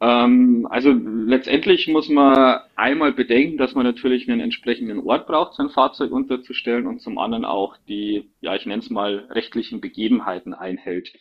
[0.00, 5.70] Ähm, also letztendlich muss man einmal bedenken, dass man natürlich einen entsprechenden Ort braucht, sein
[5.70, 11.12] Fahrzeug unterzustellen und zum anderen auch die, ja, ich nenne es mal, rechtlichen Begebenheiten einhält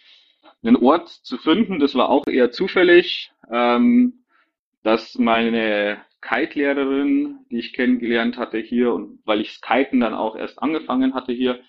[0.65, 1.79] einen Ort zu finden.
[1.79, 4.25] Das war auch eher zufällig, ähm,
[4.83, 10.61] dass meine Kite-Lehrerin, die ich kennengelernt hatte hier und weil ich Kiten dann auch erst
[10.61, 11.59] angefangen hatte hier,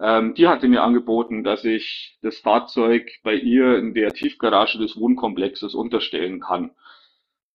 [0.00, 4.96] ähm, die hatte mir angeboten, dass ich das Fahrzeug bei ihr in der Tiefgarage des
[4.96, 6.72] Wohnkomplexes unterstellen kann.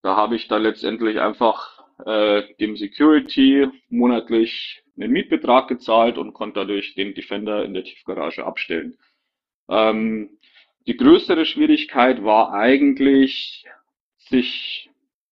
[0.02, 6.62] Da habe ich dann letztendlich einfach äh, dem Security monatlich einen Mietbetrag gezahlt und konnte
[6.62, 8.98] dadurch den Defender in der Tiefgarage abstellen.
[9.70, 10.38] Ähm,
[10.88, 13.66] die größere Schwierigkeit war eigentlich,
[14.18, 14.90] sich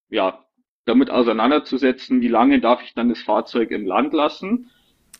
[0.10, 0.44] ja
[0.86, 4.72] damit auseinanderzusetzen, wie lange darf ich dann das Fahrzeug im Land lassen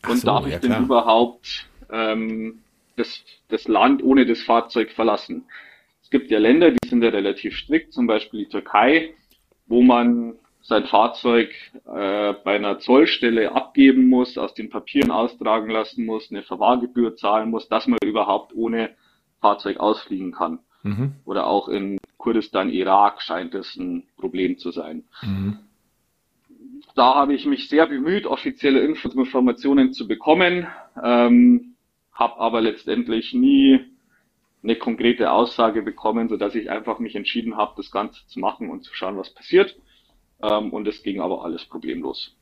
[0.08, 2.60] und so, darf ich ja, denn überhaupt ähm,
[2.96, 5.44] das, das Land ohne das Fahrzeug verlassen.
[6.02, 9.14] Es gibt ja Länder, die sind ja relativ strikt, zum Beispiel die Türkei,
[9.66, 11.50] wo man sein Fahrzeug
[11.86, 17.50] äh, bei einer Zollstelle abgeben muss, aus den Papieren austragen lassen muss, eine Verwahrgebühr zahlen
[17.50, 18.90] muss, dass man überhaupt ohne
[19.40, 20.60] Fahrzeug ausfliegen kann.
[20.82, 21.14] Mhm.
[21.24, 25.04] Oder auch in Kurdistan, Irak scheint es ein Problem zu sein.
[25.22, 25.58] Mhm.
[26.94, 30.66] Da habe ich mich sehr bemüht, offizielle Informationen zu bekommen,
[31.02, 31.74] ähm,
[32.12, 33.80] habe aber letztendlich nie
[34.62, 38.68] eine konkrete Aussage bekommen, so dass ich einfach mich entschieden habe, das Ganze zu machen
[38.68, 39.76] und zu schauen, was passiert.
[40.42, 42.34] Ähm, und es ging aber alles problemlos.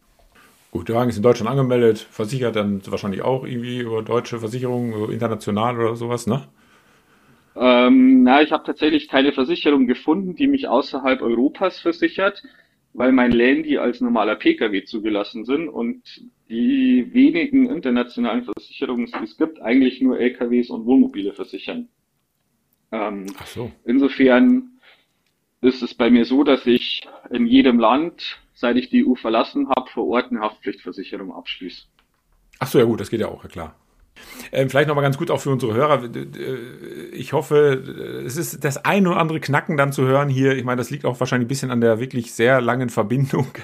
[0.70, 5.10] Gut, der Wagen ist in Deutschland angemeldet, versichert dann wahrscheinlich auch irgendwie über deutsche Versicherungen,
[5.10, 6.48] international oder sowas, ne?
[7.60, 12.42] Ähm, na, ich habe tatsächlich keine Versicherung gefunden, die mich außerhalb Europas versichert,
[12.92, 16.02] weil mein Landy als normaler Pkw zugelassen sind und
[16.48, 21.88] die wenigen internationalen Versicherungen, die es gibt, eigentlich nur LKWs und Wohnmobile versichern.
[22.92, 23.72] Ähm, Ach so.
[23.84, 24.78] Insofern
[25.60, 29.68] ist es bei mir so, dass ich in jedem Land, seit ich die EU verlassen
[29.68, 31.86] habe, vor Ort eine Haftpflichtversicherung abschließe.
[32.60, 33.76] Ach so, ja gut, das geht ja auch, ja klar.
[34.52, 36.08] Ähm, vielleicht nochmal ganz gut auch für unsere Hörer.
[37.12, 40.56] Ich hoffe, es ist das ein oder andere Knacken dann zu hören hier.
[40.56, 43.48] Ich meine, das liegt auch wahrscheinlich ein bisschen an der wirklich sehr langen Verbindung.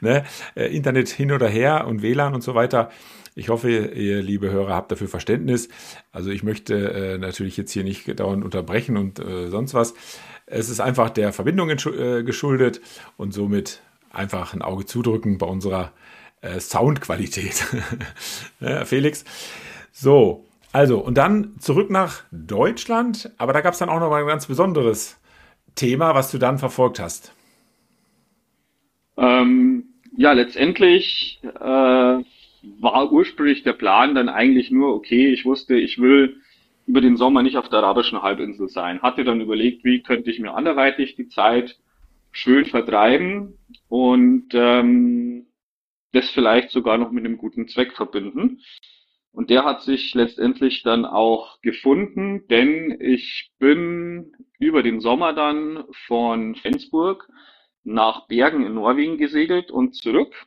[0.00, 0.24] Ne?
[0.54, 2.90] Äh, Internet hin oder her und WLAN und so weiter.
[3.34, 5.68] Ich hoffe, ihr liebe Hörer habt dafür Verständnis.
[6.12, 9.94] Also ich möchte äh, natürlich jetzt hier nicht dauernd unterbrechen und äh, sonst was.
[10.46, 12.80] Es ist einfach der Verbindung äh, geschuldet
[13.16, 15.92] und somit einfach ein Auge zudrücken bei unserer
[16.40, 17.66] äh, Soundqualität.
[18.60, 19.24] ja, Felix,
[19.98, 24.20] so, also, und dann zurück nach Deutschland, aber da gab es dann auch noch mal
[24.20, 25.18] ein ganz besonderes
[25.74, 27.32] Thema, was du dann verfolgt hast?
[29.16, 35.98] Ähm, ja, letztendlich äh, war ursprünglich der Plan dann eigentlich nur, okay, ich wusste, ich
[35.98, 36.42] will
[36.86, 39.00] über den Sommer nicht auf der arabischen Halbinsel sein.
[39.00, 41.78] Hatte dann überlegt, wie könnte ich mir anderweitig die Zeit
[42.32, 43.56] schön vertreiben
[43.88, 45.46] und ähm,
[46.12, 48.60] das vielleicht sogar noch mit einem guten Zweck verbinden.
[49.36, 55.84] Und der hat sich letztendlich dann auch gefunden, denn ich bin über den Sommer dann
[56.06, 57.28] von Flensburg
[57.84, 60.46] nach Bergen in Norwegen gesegelt und zurück.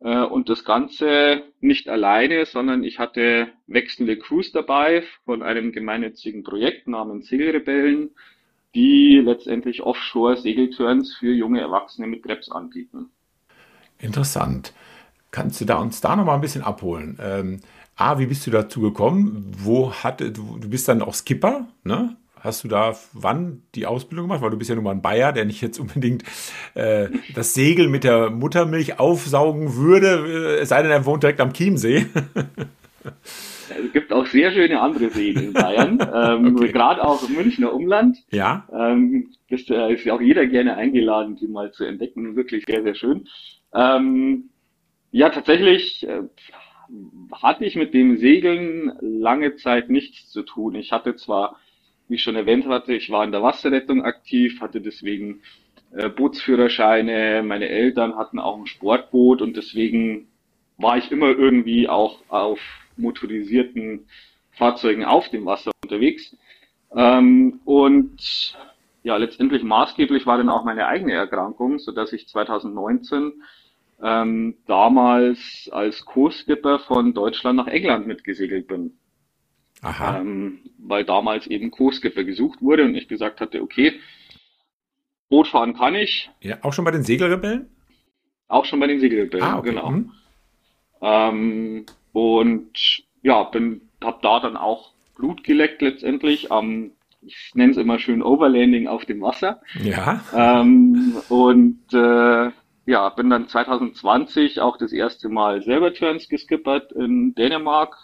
[0.00, 6.42] Äh, und das Ganze nicht alleine, sondern ich hatte wechselnde Crews dabei von einem gemeinnützigen
[6.42, 8.10] Projekt namens Segelrebellen,
[8.74, 13.08] die letztendlich Offshore-Segelturns für junge Erwachsene mit Krebs anbieten.
[13.98, 14.74] Interessant.
[15.30, 17.18] Kannst du da uns da noch mal ein bisschen abholen?
[17.22, 17.60] Ähm,
[17.98, 19.52] A, wie bist du dazu gekommen?
[19.58, 22.16] Wo hatte du, du bist dann auch Skipper, ne?
[22.40, 24.40] Hast du da wann die Ausbildung gemacht?
[24.40, 26.22] Weil du bist ja nun mal ein Bayer, der nicht jetzt unbedingt
[26.74, 31.40] äh, das Segel mit der Muttermilch aufsaugen würde, äh, es sei denn, er wohnt direkt
[31.40, 32.06] am Chiemsee.
[33.70, 36.72] Es gibt auch sehr schöne andere Seen in Bayern, ähm, okay.
[36.72, 38.16] gerade auch im Münchner Umland.
[38.30, 38.66] Ja.
[38.72, 42.34] Ähm, ist, äh, ist auch jeder gerne eingeladen, die mal zu entdecken.
[42.34, 43.28] Wirklich sehr, sehr schön.
[43.74, 44.48] Ähm,
[45.10, 46.22] ja, tatsächlich äh,
[47.32, 50.74] hatte ich mit dem Segeln lange Zeit nichts zu tun.
[50.74, 51.56] Ich hatte zwar,
[52.08, 55.42] wie ich schon erwähnt hatte, ich war in der Wasserrettung aktiv, hatte deswegen
[55.92, 60.28] äh, Bootsführerscheine, meine Eltern hatten auch ein Sportboot und deswegen
[60.76, 62.60] war ich immer irgendwie auch auf
[62.96, 64.06] motorisierten
[64.52, 66.36] Fahrzeugen auf dem Wasser unterwegs.
[66.94, 68.56] Ähm, und
[69.02, 73.42] ja, letztendlich maßgeblich war dann auch meine eigene Erkrankung, so dass ich 2019
[74.02, 78.92] ähm, damals als Co-Skipper von Deutschland nach England mitgesegelt bin.
[79.82, 80.18] Aha.
[80.18, 83.94] Ähm, weil damals eben Co-Skipper gesucht wurde und ich gesagt hatte, okay,
[85.28, 86.30] Boot fahren kann ich.
[86.40, 87.68] Ja, auch schon bei den Segelrebellen?
[88.48, 89.70] Auch schon bei den Segelrebellen, ah, okay.
[89.70, 89.90] genau.
[89.90, 90.12] Mhm.
[91.02, 97.78] Ähm, und ja, bin, hab da dann auch Blut geleckt letztendlich am, ich nenne es
[97.78, 99.60] immer schön Overlanding auf dem Wasser.
[99.82, 100.24] Ja.
[100.34, 102.50] Ähm, und äh,
[102.88, 107.94] ja, bin dann 2020 auch das erste Mal selber Turns geskippert in Dänemark,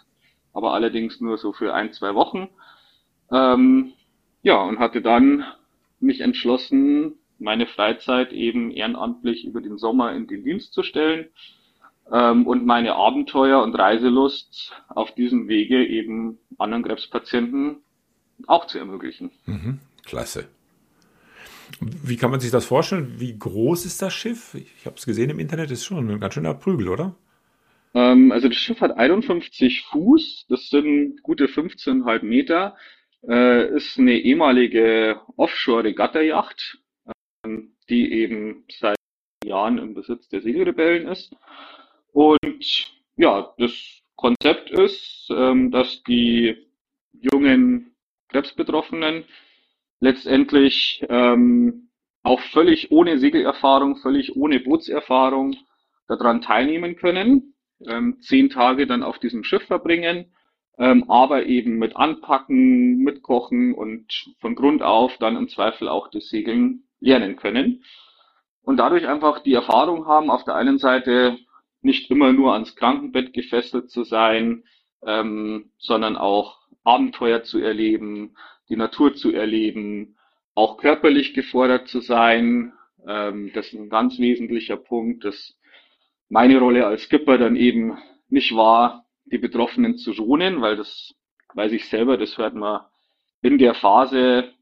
[0.53, 2.49] aber allerdings nur so für ein, zwei Wochen.
[3.31, 3.93] Ähm,
[4.43, 5.43] ja, und hatte dann
[5.99, 11.29] mich entschlossen, meine Freizeit eben ehrenamtlich über den Sommer in den Dienst zu stellen
[12.11, 17.77] ähm, und meine Abenteuer und Reiselust auf diesem Wege eben anderen Krebspatienten
[18.45, 19.31] auch zu ermöglichen.
[19.47, 20.47] Mhm, klasse.
[21.79, 23.15] Wie kann man sich das vorstellen?
[23.17, 24.53] Wie groß ist das Schiff?
[24.55, 27.15] Ich habe es gesehen im Internet, ist schon ein ganz schöner Prügel, oder?
[27.93, 32.75] Ähm, also das Schiff hat 51 Fuß, das sind gute 15,5 Meter,
[33.27, 36.79] äh, ist eine ehemalige Offshore-Regatta-Yacht,
[37.45, 38.97] ähm, die eben seit
[39.43, 41.35] Jahren im Besitz der Segelrebellen ist.
[42.11, 43.71] Und ja, das
[44.15, 46.57] Konzept ist, ähm, dass die
[47.13, 47.95] jungen
[48.29, 49.23] Krebsbetroffenen
[49.99, 51.89] letztendlich ähm,
[52.23, 55.55] auch völlig ohne Segelerfahrung, völlig ohne Bootserfahrung
[56.07, 57.55] daran teilnehmen können,
[57.87, 60.33] ähm, zehn Tage dann auf diesem Schiff verbringen,
[60.77, 66.27] ähm, aber eben mit Anpacken, mitkochen und von Grund auf dann im Zweifel auch das
[66.27, 67.83] Segeln lernen können.
[68.63, 71.37] Und dadurch einfach die Erfahrung haben, auf der einen Seite
[71.81, 74.63] nicht immer nur ans Krankenbett gefesselt zu sein,
[75.05, 78.35] ähm, sondern auch Abenteuer zu erleben,
[78.69, 80.17] die Natur zu erleben,
[80.53, 82.73] auch körperlich gefordert zu sein.
[83.07, 85.57] Ähm, das ist ein ganz wesentlicher Punkt, dass
[86.29, 87.97] meine Rolle als Skipper dann eben
[88.29, 91.13] nicht war, die Betroffenen zu schonen, weil das
[91.53, 92.81] weiß ich selber, das hört man
[93.41, 94.53] in der Phase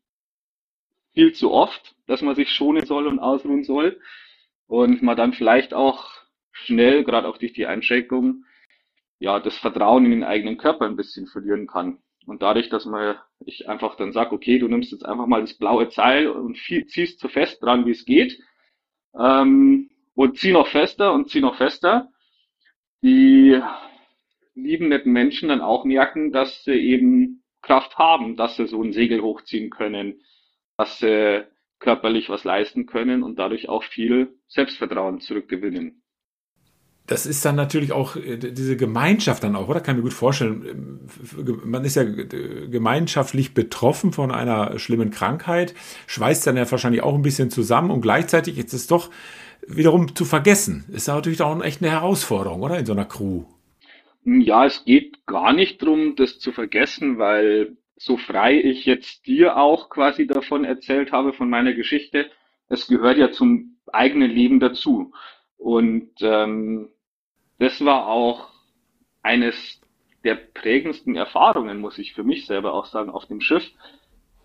[1.13, 3.99] viel zu oft, dass man sich schonen soll und ausruhen soll
[4.67, 6.09] und man dann vielleicht auch
[6.51, 8.45] schnell, gerade auch durch die Einschränkung,
[9.19, 11.99] ja, das Vertrauen in den eigenen Körper ein bisschen verlieren kann.
[12.25, 15.55] Und dadurch, dass man, ich einfach dann sage, okay, du nimmst jetzt einfach mal das
[15.55, 18.39] blaue Seil und ziehst so fest dran, wie es geht,
[19.17, 22.09] ähm, und zieh noch fester und zieh noch fester,
[23.01, 23.59] die
[24.55, 28.93] lieben netten Menschen dann auch merken, dass sie eben Kraft haben, dass sie so ein
[28.93, 30.21] Segel hochziehen können,
[30.77, 31.45] dass sie
[31.79, 36.02] körperlich was leisten können und dadurch auch viel Selbstvertrauen zurückgewinnen
[37.07, 39.81] das ist dann natürlich auch äh, diese Gemeinschaft dann auch, oder?
[39.81, 40.99] Kann ich mir gut vorstellen.
[41.65, 45.73] Man ist ja gemeinschaftlich betroffen von einer schlimmen Krankheit,
[46.07, 49.09] schweißt dann ja wahrscheinlich auch ein bisschen zusammen und gleichzeitig ist es doch
[49.67, 50.85] wiederum zu vergessen.
[50.91, 52.79] Ist natürlich auch echt eine Herausforderung, oder?
[52.79, 53.43] In so einer Crew.
[54.25, 59.57] Ja, es geht gar nicht darum, das zu vergessen, weil so frei ich jetzt dir
[59.57, 62.29] auch quasi davon erzählt habe, von meiner Geschichte,
[62.69, 65.11] es gehört ja zum eigenen Leben dazu.
[65.57, 66.89] Und ähm,
[67.63, 68.49] das war auch
[69.21, 69.79] eines
[70.25, 73.63] der prägendsten Erfahrungen, muss ich für mich selber auch sagen, auf dem Schiff,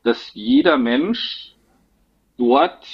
[0.04, 1.56] dass jeder Mensch
[2.36, 2.86] dort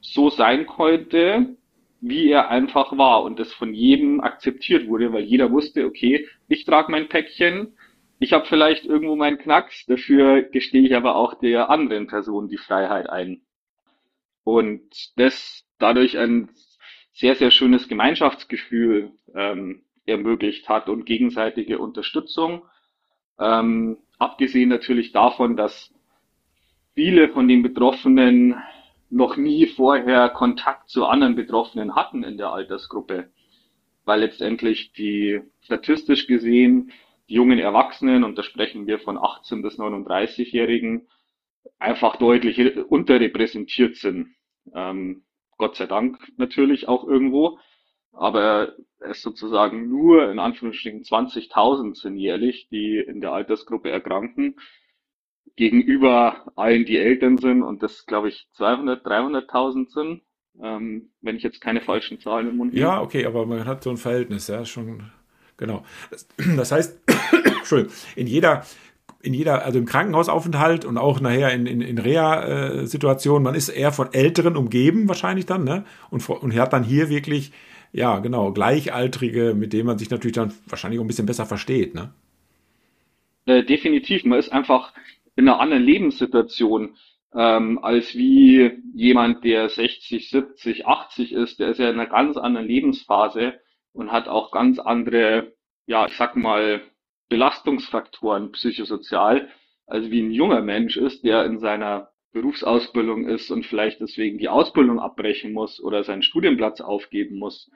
[0.00, 1.56] so sein konnte,
[2.00, 6.64] wie er einfach war und das von jedem akzeptiert wurde, weil jeder wusste, okay, ich
[6.64, 7.76] trage mein Päckchen,
[8.18, 12.56] ich habe vielleicht irgendwo meinen Knacks, dafür gestehe ich aber auch der anderen Person die
[12.56, 13.42] Freiheit ein.
[14.42, 14.82] Und
[15.16, 16.48] das dadurch ein
[17.18, 22.62] sehr, sehr schönes Gemeinschaftsgefühl ähm, ermöglicht hat und gegenseitige Unterstützung.
[23.40, 25.92] Ähm, abgesehen natürlich davon, dass
[26.94, 28.54] viele von den Betroffenen
[29.10, 33.30] noch nie vorher Kontakt zu anderen Betroffenen hatten in der Altersgruppe,
[34.04, 36.92] weil letztendlich die statistisch gesehen
[37.28, 41.08] die jungen Erwachsenen, und da sprechen wir von 18 bis 39-Jährigen,
[41.80, 42.58] einfach deutlich
[42.88, 44.34] unterrepräsentiert sind.
[44.72, 45.24] Ähm,
[45.58, 47.58] Gott sei Dank natürlich auch irgendwo,
[48.12, 54.56] aber es sozusagen nur in Anführungsstrichen 20.000 sind jährlich, die in der Altersgruppe erkranken
[55.56, 60.22] gegenüber allen, die Eltern sind und das, glaube ich, 200, 300.000 sind,
[60.62, 62.80] ähm, wenn ich jetzt keine falschen Zahlen im Mund habe.
[62.80, 65.10] Ja, okay, aber man hat so ein Verhältnis, ja, schon,
[65.56, 65.84] genau.
[66.10, 67.00] Das, das heißt,
[67.44, 68.64] Entschuldigung, in jeder,
[69.20, 73.92] in jeder, also im Krankenhausaufenthalt und auch nachher in, in, in Reha-Situationen, man ist eher
[73.92, 75.84] von Älteren umgeben wahrscheinlich dann, ne?
[76.10, 77.52] Und, und hat dann hier wirklich,
[77.92, 81.94] ja, genau, Gleichaltrige, mit denen man sich natürlich dann wahrscheinlich auch ein bisschen besser versteht,
[81.94, 82.12] ne?
[83.46, 84.92] Äh, definitiv, man ist einfach
[85.34, 86.96] in einer anderen Lebenssituation
[87.34, 91.58] ähm, als wie jemand, der 60, 70, 80 ist.
[91.58, 93.54] Der ist ja in einer ganz anderen Lebensphase
[93.92, 95.52] und hat auch ganz andere,
[95.86, 96.80] ja, ich sag mal,
[97.28, 99.48] Belastungsfaktoren psychosozial,
[99.86, 104.48] als wie ein junger Mensch ist, der in seiner Berufsausbildung ist und vielleicht deswegen die
[104.48, 107.70] Ausbildung abbrechen muss oder seinen Studienplatz aufgeben muss,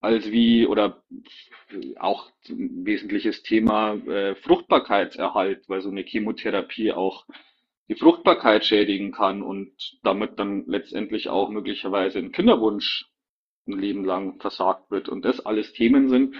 [0.00, 1.02] als wie oder
[1.98, 7.24] auch ein wesentliches Thema äh, Fruchtbarkeitserhalt, weil so eine Chemotherapie auch
[7.88, 9.72] die Fruchtbarkeit schädigen kann und
[10.02, 13.06] damit dann letztendlich auch möglicherweise ein Kinderwunsch
[13.66, 15.08] ein Leben lang versagt wird.
[15.08, 16.36] Und das alles Themen sind,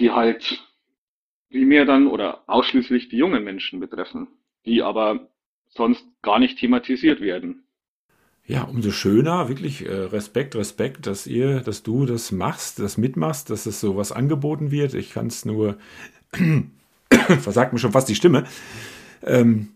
[0.00, 0.62] die halt
[1.50, 4.28] primär dann oder ausschließlich die jungen Menschen betreffen,
[4.64, 5.28] die aber
[5.68, 7.64] sonst gar nicht thematisiert werden.
[8.48, 13.50] Ja, umso schöner, wirklich äh, Respekt, Respekt, dass ihr, dass du das machst, das mitmachst,
[13.50, 14.94] dass es sowas angeboten wird.
[14.94, 15.78] Ich kann es nur,
[17.40, 18.44] versagt mir schon fast die Stimme.
[19.24, 19.70] Ähm,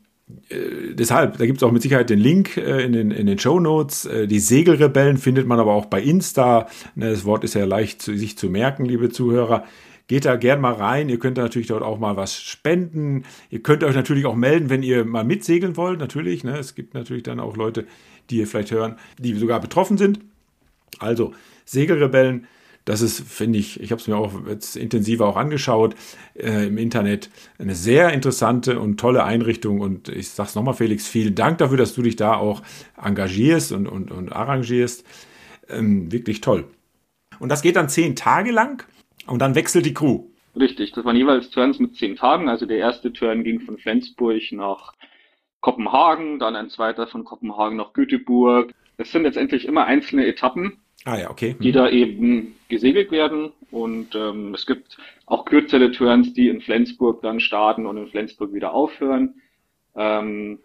[0.48, 3.40] äh, deshalb, da gibt es auch mit Sicherheit den Link äh, in den, in den
[3.40, 4.06] Show Notes.
[4.06, 6.68] Äh, die Segelrebellen findet man aber auch bei Insta.
[6.94, 9.64] Ne, das Wort ist ja leicht zu, sich zu merken, liebe Zuhörer.
[10.10, 11.08] Geht da gern mal rein.
[11.08, 13.22] Ihr könnt da natürlich dort auch mal was spenden.
[13.48, 16.00] Ihr könnt euch natürlich auch melden, wenn ihr mal mitsegeln wollt.
[16.00, 16.42] Natürlich.
[16.42, 16.58] Ne?
[16.58, 17.86] Es gibt natürlich dann auch Leute,
[18.28, 20.18] die ihr vielleicht hören, die sogar betroffen sind.
[20.98, 21.32] Also
[21.64, 22.48] Segelrebellen.
[22.86, 25.94] Das ist, finde ich, ich habe es mir auch jetzt intensiver auch angeschaut
[26.34, 29.78] äh, im Internet, eine sehr interessante und tolle Einrichtung.
[29.78, 32.62] Und ich sage es nochmal, Felix, vielen Dank dafür, dass du dich da auch
[33.00, 35.04] engagierst und, und, und arrangierst.
[35.68, 36.64] Ähm, wirklich toll.
[37.38, 38.84] Und das geht dann zehn Tage lang.
[39.26, 40.24] Und dann wechselt die Crew.
[40.58, 42.48] Richtig, das waren jeweils Turns mit zehn Tagen.
[42.48, 44.94] Also der erste Turn ging von Flensburg nach
[45.60, 48.72] Kopenhagen, dann ein zweiter von Kopenhagen nach Göteborg.
[48.96, 51.56] Das sind letztendlich immer einzelne Etappen, ah, ja, okay.
[51.60, 53.52] die da eben gesegelt werden.
[53.70, 58.52] Und ähm, es gibt auch kürzere Turns, die in Flensburg dann starten und in Flensburg
[58.52, 59.40] wieder aufhören.
[59.94, 60.58] Ähm,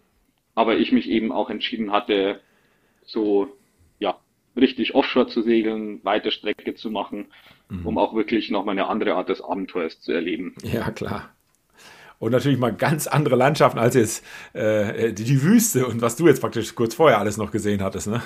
[0.56, 2.40] aber ich mich eben auch entschieden hatte,
[3.06, 3.50] so
[4.56, 7.28] richtig Offshore zu segeln, weite Strecke zu machen,
[7.70, 7.86] mhm.
[7.86, 10.56] um auch wirklich nochmal eine andere Art des Abenteuers zu erleben.
[10.64, 11.30] Ja, klar.
[12.18, 16.28] Und natürlich mal ganz andere Landschaften als jetzt äh, die, die, Wüste und was du
[16.28, 18.22] jetzt praktisch kurz vorher alles noch gesehen hattest, ne?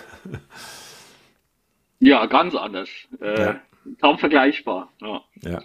[1.99, 2.89] Ja, ganz anders.
[3.19, 3.61] Äh, ja.
[3.99, 4.89] Kaum vergleichbar.
[5.01, 5.21] Ja.
[5.41, 5.59] ja.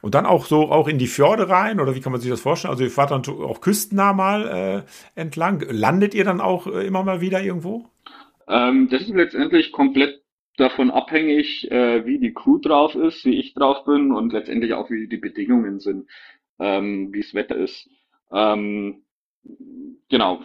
[0.00, 2.40] Und dann auch so auch in die Fjorde rein oder wie kann man sich das
[2.40, 2.72] vorstellen?
[2.72, 4.84] Also ihr fahrt dann auch küstennah mal
[5.16, 5.62] äh, entlang.
[5.68, 7.90] Landet ihr dann auch äh, immer mal wieder irgendwo?
[8.48, 10.22] Ähm, das ist letztendlich komplett
[10.56, 14.90] davon abhängig, äh, wie die Crew drauf ist, wie ich drauf bin und letztendlich auch
[14.90, 16.08] wie die Bedingungen sind,
[16.58, 17.88] ähm, wie das Wetter ist.
[18.30, 19.02] Ähm,
[20.08, 20.42] genau.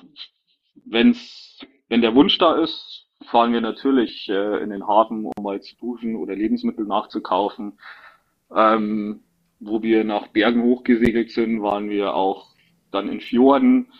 [0.86, 5.62] Wenn's, wenn der Wunsch da ist, fahren wir natürlich äh, in den Hafen, um mal
[5.62, 7.80] zu duschen oder Lebensmittel nachzukaufen.
[8.56, 9.22] Ähm,
[9.60, 12.48] wo wir nach Bergen hochgesegelt sind, waren wir auch
[12.92, 13.92] dann in Fjorden,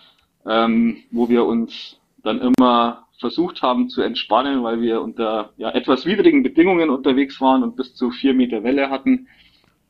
[0.46, 6.06] ähm, wo wir uns dann immer versucht haben zu entspannen, weil wir unter ja, etwas
[6.06, 9.28] widrigen Bedingungen unterwegs waren und bis zu vier Meter Welle hatten.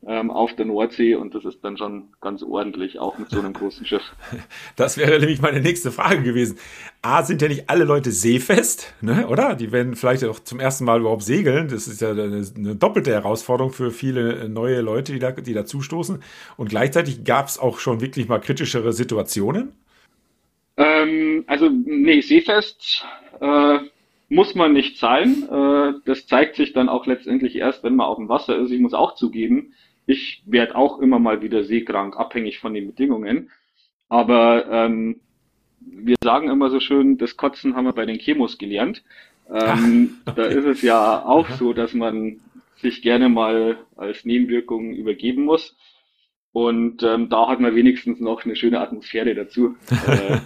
[0.06, 3.52] ähm, auf der Nordsee und das ist dann schon ganz ordentlich, auch mit so einem
[3.52, 4.02] großen Schiff.
[4.76, 6.58] Das wäre nämlich meine nächste Frage gewesen.
[7.02, 9.54] A, sind ja nicht alle Leute seefest, ne, oder?
[9.54, 11.68] Die werden vielleicht auch zum ersten Mal überhaupt segeln.
[11.68, 16.22] Das ist ja eine, eine doppelte Herausforderung für viele neue Leute, die da, die dazustoßen.
[16.56, 19.72] Und gleichzeitig gab es auch schon wirklich mal kritischere Situationen.
[20.80, 23.04] Ähm, also, nee, seefest
[23.40, 23.80] äh,
[24.30, 25.42] muss man nicht sein.
[25.50, 28.70] Äh, das zeigt sich dann auch letztendlich erst, wenn man auf dem Wasser ist.
[28.70, 29.74] Ich muss auch zugeben,
[30.06, 33.50] ich werde auch immer mal wieder seekrank, abhängig von den Bedingungen.
[34.08, 35.20] Aber ähm,
[35.80, 39.02] wir sagen immer so schön, das Kotzen haben wir bei den Chemos gelernt.
[39.52, 42.40] Ähm, da ist es ja auch so, dass man
[42.76, 45.76] sich gerne mal als Nebenwirkung übergeben muss.
[46.52, 49.76] Und ähm, da hat man wenigstens noch eine schöne Atmosphäre dazu.
[50.06, 50.40] Äh,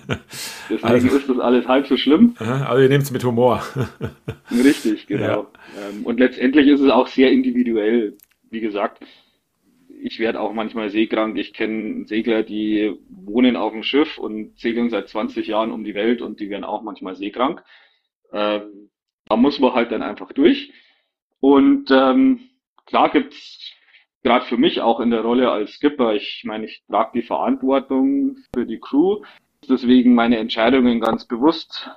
[0.68, 2.34] deswegen also, ist das alles halb so schlimm.
[2.38, 3.62] Also ihr nehmt es mit Humor.
[4.50, 5.24] Richtig, genau.
[5.24, 5.88] Ja.
[5.88, 8.16] Ähm, und letztendlich ist es auch sehr individuell.
[8.50, 9.04] Wie gesagt,
[10.02, 11.38] ich werde auch manchmal seekrank.
[11.38, 15.94] Ich kenne Segler, die wohnen auf dem Schiff und segeln seit 20 Jahren um die
[15.94, 17.62] Welt und die werden auch manchmal seekrank.
[18.32, 18.90] Ähm,
[19.26, 20.72] da muss man halt dann einfach durch.
[21.40, 22.40] Und ähm,
[22.86, 23.73] klar gibt's
[24.24, 28.38] gerade für mich auch in der Rolle als Skipper, ich meine, ich trage die Verantwortung
[28.52, 29.22] für die Crew,
[29.68, 31.90] deswegen meine Entscheidungen ganz bewusst.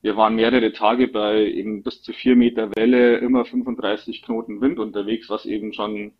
[0.00, 4.78] Wir waren mehrere Tage bei eben bis zu vier Meter Welle, immer 35 Knoten Wind
[4.78, 6.12] unterwegs, was eben schon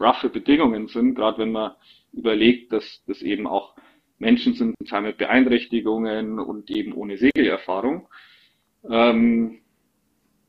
[0.00, 1.72] roughe Bedingungen sind, gerade wenn man
[2.12, 3.76] überlegt, dass das eben auch
[4.18, 8.08] Menschen sind mit Beeinträchtigungen und eben ohne Segelerfahrung.
[8.88, 9.58] Ähm,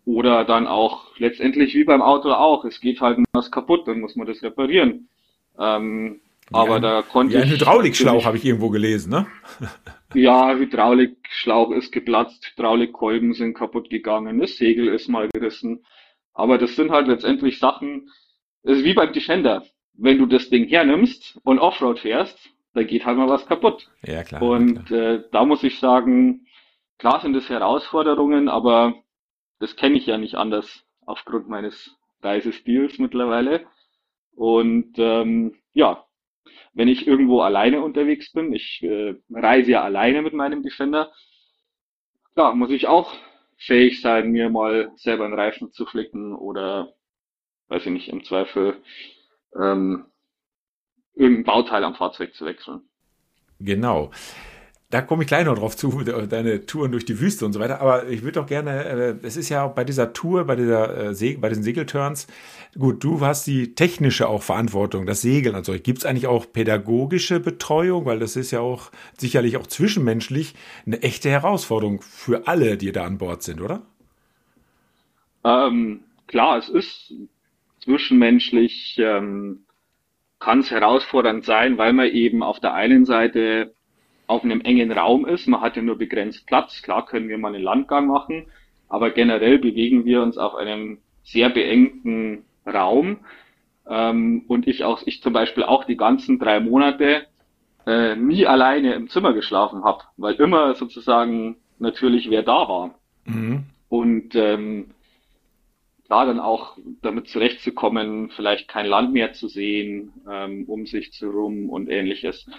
[0.07, 4.15] oder dann auch letztendlich wie beim Auto auch, es geht halt was kaputt, dann muss
[4.15, 5.09] man das reparieren.
[5.59, 6.21] Ähm,
[6.53, 9.27] aber ein, da konnte ja, ein Hydraulikschlauch habe ich irgendwo gelesen, ne?
[10.13, 15.85] ja, Hydraulikschlauch ist geplatzt, Hydraulikkolben sind kaputt gegangen, das Segel ist mal gerissen.
[16.33, 18.09] Aber das sind halt letztendlich Sachen,
[18.63, 19.65] ist wie beim Defender.
[19.93, 22.37] Wenn du das Ding hernimmst und Offroad fährst,
[22.73, 23.89] da geht halt mal was kaputt.
[24.03, 24.41] Ja, klar.
[24.41, 25.15] Und klar.
[25.15, 26.45] Äh, da muss ich sagen,
[26.97, 29.03] klar sind es Herausforderungen, aber
[29.59, 33.65] das kenne ich ja nicht anders aufgrund meines Reisestils mittlerweile.
[34.35, 36.05] Und ähm, ja,
[36.73, 41.11] wenn ich irgendwo alleine unterwegs bin, ich äh, reise ja alleine mit meinem Defender,
[42.35, 43.13] ja, muss ich auch
[43.57, 46.93] fähig sein, mir mal selber einen Reifen zu flicken oder
[47.69, 48.81] weiß ich nicht, im Zweifel
[49.59, 50.05] ähm,
[51.15, 52.81] irgendein Bauteil am Fahrzeug zu wechseln.
[53.59, 54.11] Genau.
[54.89, 57.81] Da komme ich gleich noch drauf zu, deine Touren durch die Wüste und so weiter.
[57.81, 61.11] Aber ich würde doch gerne, äh, es ist ja auch bei dieser Tour, bei dieser
[61.11, 62.25] äh, bei diesen Segelturns,
[62.79, 65.73] gut, du hast die technische auch Verantwortung, das Segeln und so.
[65.73, 68.05] Gibt es eigentlich auch pädagogische Betreuung?
[68.05, 73.03] Weil das ist ja auch sicherlich auch zwischenmenschlich eine echte Herausforderung für alle, die da
[73.03, 73.81] an Bord sind, oder?
[75.43, 77.13] Ähm, klar, es ist
[77.83, 79.65] zwischenmenschlich ähm,
[80.39, 83.73] kann es herausfordernd sein, weil man eben auf der einen Seite
[84.27, 85.47] auf einem engen Raum ist.
[85.47, 86.81] Man hat ja nur begrenzt Platz.
[86.81, 88.45] Klar können wir mal einen Landgang machen,
[88.89, 93.17] aber generell bewegen wir uns auf einem sehr beengten Raum.
[93.89, 97.25] Ähm, und ich auch, ich zum Beispiel auch die ganzen drei Monate
[97.85, 102.95] äh, nie alleine im Zimmer geschlafen habe, weil immer sozusagen natürlich wer da war.
[103.25, 103.63] Mhm.
[103.87, 104.91] Und ähm,
[106.05, 111.29] klar dann auch damit zurechtzukommen, vielleicht kein Land mehr zu sehen, ähm, um sich zu
[111.29, 112.49] rum und ähnliches.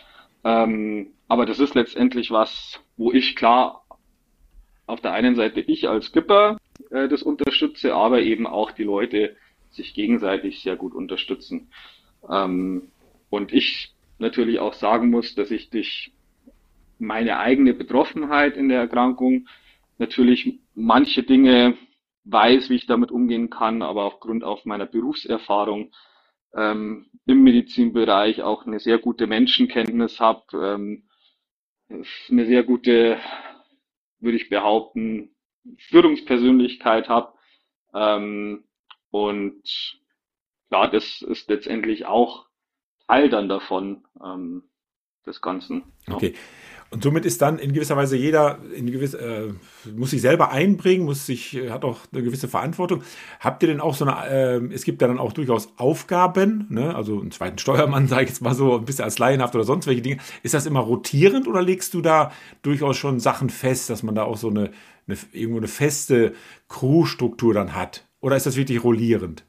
[0.44, 3.84] Ähm, aber das ist letztendlich was, wo ich klar
[4.86, 6.56] auf der einen Seite ich als Skipper
[6.90, 9.36] äh, das unterstütze, aber eben auch die Leute
[9.70, 11.70] sich gegenseitig sehr gut unterstützen.
[12.28, 12.90] Ähm,
[13.30, 16.12] und ich natürlich auch sagen muss, dass ich durch
[16.98, 19.46] meine eigene Betroffenheit in der Erkrankung
[19.98, 21.76] natürlich manche Dinge
[22.24, 25.92] weiß, wie ich damit umgehen kann, aber aufgrund auch meiner Berufserfahrung
[26.54, 31.08] ähm, im Medizinbereich auch eine sehr gute Menschenkenntnis habe, ähm,
[31.88, 33.18] eine sehr gute,
[34.20, 35.34] würde ich behaupten,
[35.78, 37.34] Führungspersönlichkeit habe.
[37.94, 38.64] Ähm,
[39.10, 39.62] und
[40.68, 42.46] klar, das ist letztendlich auch
[43.06, 44.64] Teil dann davon, ähm,
[45.26, 45.92] des Ganzen.
[46.10, 46.34] Okay.
[46.90, 49.48] Und somit ist dann in gewisser Weise jeder in gewiss, äh,
[49.94, 53.02] muss sich selber einbringen, muss sich, äh, hat auch eine gewisse Verantwortung.
[53.40, 56.94] Habt ihr denn auch so eine, äh, es gibt ja dann auch durchaus Aufgaben, ne?
[56.94, 59.86] also einen zweiten Steuermann, sage ich jetzt mal so, ein bisschen als Laienhaft oder sonst
[59.86, 60.16] welche Dinge.
[60.42, 62.32] Ist das immer rotierend oder legst du da
[62.62, 64.70] durchaus schon Sachen fest, dass man da auch so eine,
[65.06, 66.32] eine irgendwo eine feste
[66.68, 68.06] Crewstruktur dann hat?
[68.20, 69.44] Oder ist das wirklich rollierend?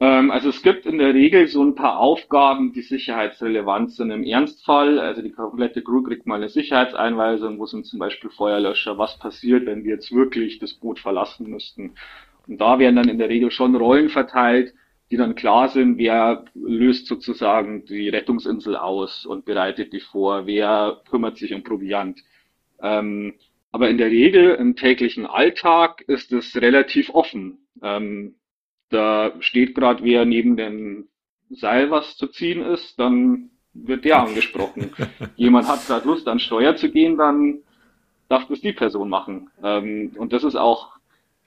[0.00, 4.22] Ähm, also es gibt in der Regel so ein paar Aufgaben, die sicherheitsrelevant sind im
[4.24, 4.98] Ernstfall.
[5.00, 9.66] Also die komplette Crew kriegt mal eine Sicherheitseinweisung, wo sind zum Beispiel Feuerlöscher, was passiert,
[9.66, 11.94] wenn wir jetzt wirklich das Boot verlassen müssten.
[12.46, 14.72] Und da werden dann in der Regel schon Rollen verteilt,
[15.10, 21.00] die dann klar sind, wer löst sozusagen die Rettungsinsel aus und bereitet die vor, wer
[21.10, 22.20] kümmert sich um Proviant.
[22.82, 23.34] Ähm,
[23.72, 27.58] aber in der Regel im täglichen Alltag ist es relativ offen.
[27.82, 28.34] Ähm,
[28.90, 31.08] da steht gerade wer neben dem
[31.50, 34.92] Seil, was zu ziehen ist, dann wird der angesprochen.
[35.36, 37.58] Jemand hat gerade Lust, an Steuer zu gehen, dann
[38.28, 39.50] darf das die Person machen.
[39.62, 40.98] Ähm, und das ist auch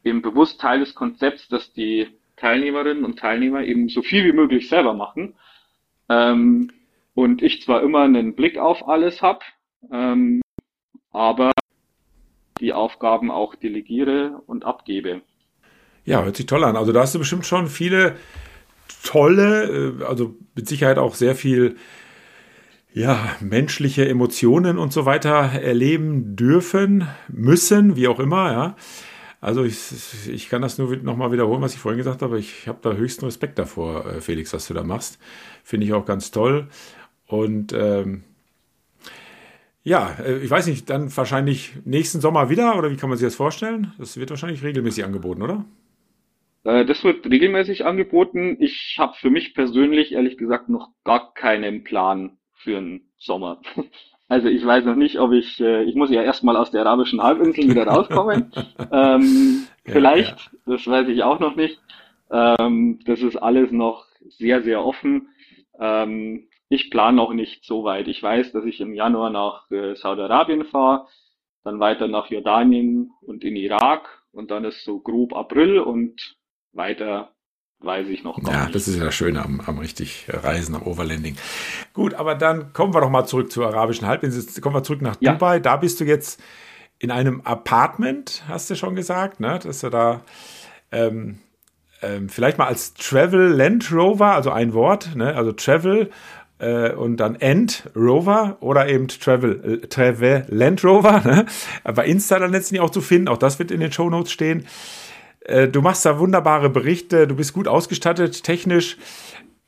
[0.04, 4.68] eben bewusst Teil des Konzepts, dass die Teilnehmerinnen und Teilnehmer eben so viel wie möglich
[4.68, 5.36] selber machen.
[6.10, 6.72] Ähm,
[7.14, 9.42] und ich zwar immer einen Blick auf alles habe,
[9.92, 10.42] ähm,
[11.12, 11.52] aber
[12.60, 15.22] die Aufgaben auch delegiere und abgebe.
[16.06, 16.76] Ja, hört sich toll an.
[16.76, 18.16] Also da hast du bestimmt schon viele
[19.04, 21.76] tolle, äh, also mit Sicherheit auch sehr viel
[22.94, 28.76] ja, menschliche Emotionen und so weiter erleben dürfen, müssen, wie auch immer, ja.
[29.40, 29.80] Also ich,
[30.30, 32.38] ich kann das nur nochmal wiederholen, was ich vorhin gesagt habe.
[32.38, 35.18] Ich habe da höchsten Respekt davor, äh, Felix, was du da machst.
[35.64, 36.68] Finde ich auch ganz toll.
[37.26, 38.24] Und ähm,
[39.84, 43.26] ja, äh, ich weiß nicht, dann wahrscheinlich nächsten Sommer wieder oder wie kann man sich
[43.26, 43.94] das vorstellen?
[43.98, 45.66] Das wird wahrscheinlich regelmäßig angeboten, oder?
[46.64, 48.58] Äh, das wird regelmäßig angeboten.
[48.60, 53.62] Ich habe für mich persönlich ehrlich gesagt noch gar keinen Plan für den Sommer.
[54.28, 57.22] Also ich weiß noch nicht, ob ich, äh, ich muss ja erstmal aus der arabischen
[57.22, 58.54] Halbinsel wieder rauskommen.
[58.90, 60.60] ähm, ja, vielleicht, ja.
[60.68, 61.82] das weiß ich auch noch nicht.
[62.32, 65.28] Ähm, das ist alles noch sehr, sehr offen.
[65.78, 68.08] Ähm, ich plane noch nicht so weit.
[68.08, 71.08] Ich weiß, dass ich im Januar nach äh, Saudi-Arabien fahre,
[71.66, 76.38] dann weiter nach Jordanien und in Irak und dann ist so grob April und
[76.74, 77.32] weiter
[77.80, 78.76] weiß ich noch gar ja, nicht.
[78.76, 81.36] das ist ja das Schöne am, am richtig Reisen, am Overlanding.
[81.94, 84.62] Gut, aber dann kommen wir doch mal zurück zur arabischen Halbinsel.
[84.62, 85.34] Kommen wir zurück nach ja.
[85.34, 85.60] Dubai.
[85.60, 86.42] Da bist du jetzt
[87.00, 89.60] in einem Apartment, hast du schon gesagt, ne?
[89.64, 90.22] dass du da
[90.92, 91.40] ähm,
[92.04, 95.36] ähm, vielleicht mal als Travel Land Rover, also ein Wort, ne?
[95.36, 96.12] also Travel
[96.60, 101.22] äh, und dann End Rover oder eben Travel, äh, Travel Land Rover.
[101.26, 101.46] Ne?
[101.84, 104.68] Bei Insta dann letztendlich auch zu finden, auch das wird in den Show Notes stehen.
[105.46, 108.98] Äh, du machst da wunderbare Berichte, du bist gut ausgestattet, technisch.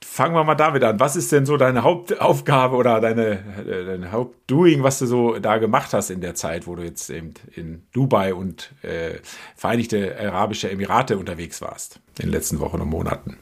[0.03, 0.99] Fangen wir mal damit an.
[0.99, 5.57] Was ist denn so deine Hauptaufgabe oder deine, äh, deine Hauptdoing, was du so da
[5.57, 9.19] gemacht hast in der Zeit, wo du jetzt eben in Dubai und äh,
[9.55, 13.37] Vereinigte Arabische Emirate unterwegs warst, in den letzten Wochen und Monaten?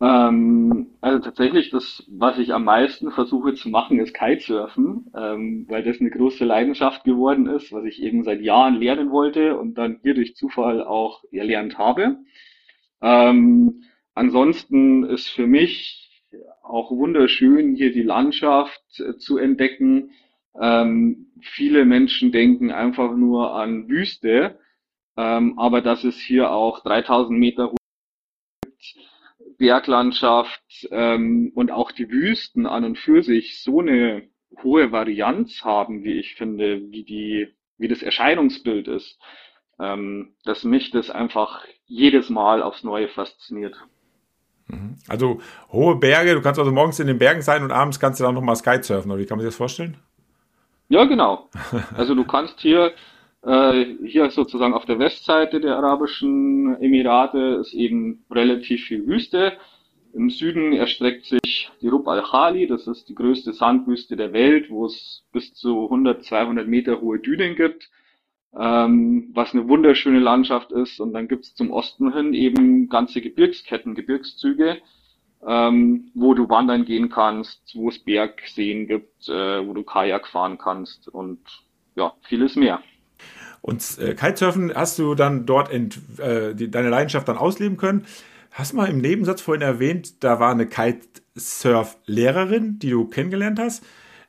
[0.00, 5.82] Ähm, also tatsächlich, das, was ich am meisten versuche zu machen, ist Kitesurfen, ähm, weil
[5.82, 9.98] das eine große Leidenschaft geworden ist, was ich eben seit Jahren lernen wollte und dann
[10.02, 12.18] hier durch Zufall auch erlernt habe.
[13.02, 13.82] Ähm,
[14.14, 16.08] ansonsten ist für mich
[16.62, 20.10] auch wunderschön, hier die Landschaft äh, zu entdecken.
[20.60, 24.58] Ähm, viele Menschen denken einfach nur an Wüste,
[25.16, 27.72] ähm, aber dass es hier auch 3000 Meter
[29.58, 34.28] Berglandschaft ähm, und auch die Wüsten an und für sich so eine
[34.62, 39.18] hohe Varianz haben, wie ich finde, wie die, wie das Erscheinungsbild ist,
[39.78, 43.76] ähm, dass mich das einfach jedes Mal aufs Neue fasziniert.
[44.68, 44.96] Mhm.
[45.08, 45.40] Also
[45.72, 48.34] hohe Berge, du kannst also morgens in den Bergen sein und abends kannst du dann
[48.34, 49.96] nochmal Skysurfen, oder wie kann man sich das vorstellen?
[50.88, 51.48] Ja, genau.
[51.94, 52.92] Also du kannst hier
[53.42, 59.52] hier sozusagen auf der Westseite der Arabischen Emirate ist eben relativ viel Wüste.
[60.14, 64.86] Im Süden erstreckt sich die Rub al-Khali, das ist die größte Sandwüste der Welt, wo
[64.86, 67.90] es bis zu 100, 200 Meter hohe Dünen gibt,
[68.58, 70.98] ähm, was eine wunderschöne Landschaft ist.
[70.98, 74.78] Und dann gibt es zum Osten hin eben ganze Gebirgsketten, Gebirgszüge,
[75.46, 80.58] ähm, wo du wandern gehen kannst, wo es Bergseen gibt, äh, wo du Kajak fahren
[80.58, 81.40] kannst und
[81.94, 82.82] ja, vieles mehr.
[83.60, 88.06] Und äh, Kitesurfen hast du dann dort ent, äh, die, deine Leidenschaft dann ausleben können.
[88.50, 93.84] Hast mal im Nebensatz vorhin erwähnt, da war eine Kitesurf-Lehrerin, die du kennengelernt hast.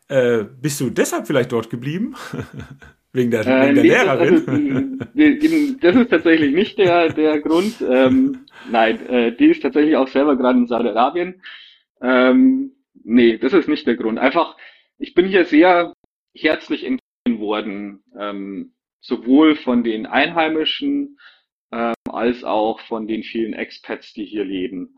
[0.07, 2.15] Äh, bist du deshalb vielleicht dort geblieben?
[3.13, 4.99] wegen der, äh, wegen der nee, Lehrerin?
[5.15, 7.75] Also, das ist tatsächlich nicht der, der Grund.
[7.88, 11.41] Ähm, nein, äh, die ist tatsächlich auch selber gerade in Saudi-Arabien.
[12.01, 12.71] Ähm,
[13.03, 14.19] nee, das ist nicht der Grund.
[14.19, 14.55] Einfach,
[14.97, 15.93] ich bin hier sehr
[16.36, 18.03] herzlich empfangen worden.
[18.17, 21.20] Ähm, sowohl von den Einheimischen
[21.72, 24.97] ähm, als auch von den vielen Expats, die hier leben.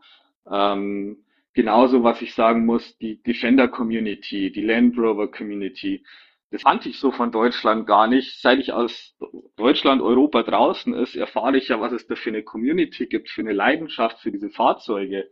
[0.50, 1.24] Ähm,
[1.54, 6.04] genauso, was ich sagen muss, die Defender Community, die Land Rover Community,
[6.50, 8.40] das kannte ich so von Deutschland gar nicht.
[8.42, 9.16] Seit ich aus
[9.56, 13.40] Deutschland, Europa draußen ist, erfahre ich ja, was es da für eine Community gibt, für
[13.40, 15.30] eine Leidenschaft für diese Fahrzeuge.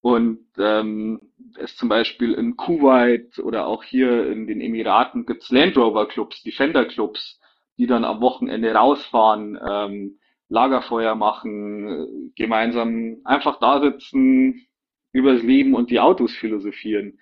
[0.00, 1.20] Und ähm,
[1.56, 6.42] es zum Beispiel in Kuwait oder auch hier in den Emiraten gibt's Land Rover Clubs,
[6.42, 7.40] Defender Clubs,
[7.78, 10.18] die dann am Wochenende rausfahren, ähm,
[10.48, 14.66] Lagerfeuer machen, gemeinsam einfach da sitzen,
[15.12, 17.18] übers Leben und die Autos philosophieren.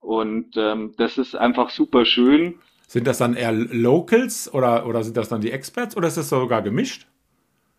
[0.00, 2.56] Und ähm, das ist einfach super schön.
[2.86, 6.28] Sind das dann eher Locals oder, oder sind das dann die Experts oder ist das
[6.28, 7.06] sogar gemischt?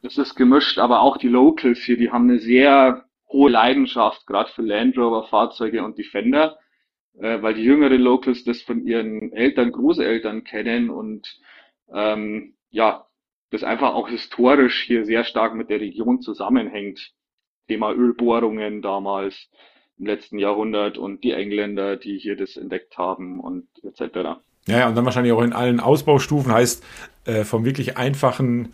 [0.01, 4.51] Das ist gemischt, aber auch die Locals hier, die haben eine sehr hohe Leidenschaft, gerade
[4.51, 6.57] für Land Rover Fahrzeuge und Defender,
[7.19, 11.39] äh, weil die jüngeren Locals das von ihren Eltern, Großeltern kennen und
[11.93, 13.05] ähm, ja,
[13.51, 17.13] das einfach auch historisch hier sehr stark mit der Region zusammenhängt.
[17.67, 19.49] Thema Ölbohrungen damals
[19.97, 24.39] im letzten Jahrhundert und die Engländer, die hier das entdeckt haben und etc.
[24.67, 26.83] Ja, ja, und dann wahrscheinlich auch in allen Ausbaustufen heißt
[27.25, 28.73] äh, vom wirklich einfachen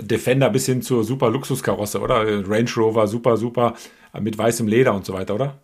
[0.00, 2.48] Defender bis hin zur super Luxuskarosse, oder?
[2.48, 3.74] Range Rover, super, super,
[4.18, 5.60] mit weißem Leder und so weiter, oder?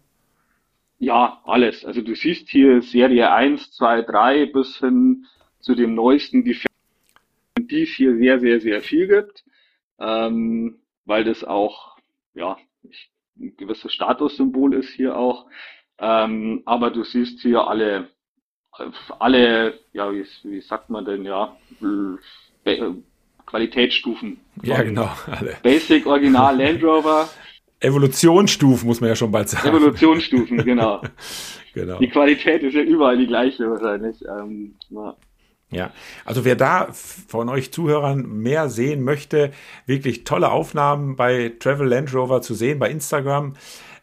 [0.98, 1.84] Ja, alles.
[1.84, 5.24] Also du siehst hier Serie 1, 2, 3 bis hin
[5.60, 6.68] zu dem neuesten Defender,
[7.58, 9.44] die es hier sehr, sehr, sehr viel gibt,
[9.98, 11.96] ähm, weil das auch,
[12.34, 12.56] ja,
[13.38, 15.46] ein gewisses Statussymbol ist hier auch.
[15.98, 18.08] Ähm, aber du siehst hier alle,
[19.18, 21.56] alle, ja, wie, wie sagt man denn, ja,
[23.46, 24.38] Qualitätsstufen.
[24.62, 25.10] Ja, genau.
[25.26, 25.56] Alle.
[25.62, 27.28] Basic, Original, Land Rover.
[27.80, 29.68] Evolutionsstufen muss man ja schon bald sagen.
[29.68, 31.02] Evolutionsstufen, genau.
[31.74, 31.98] genau.
[31.98, 34.22] Die Qualität ist ja überall die gleiche wahrscheinlich.
[34.22, 35.16] Ähm, ja.
[35.70, 35.92] Ja,
[36.24, 39.52] also wer da von euch Zuhörern mehr sehen möchte,
[39.86, 43.54] wirklich tolle Aufnahmen bei Travel Land Rover zu sehen bei Instagram.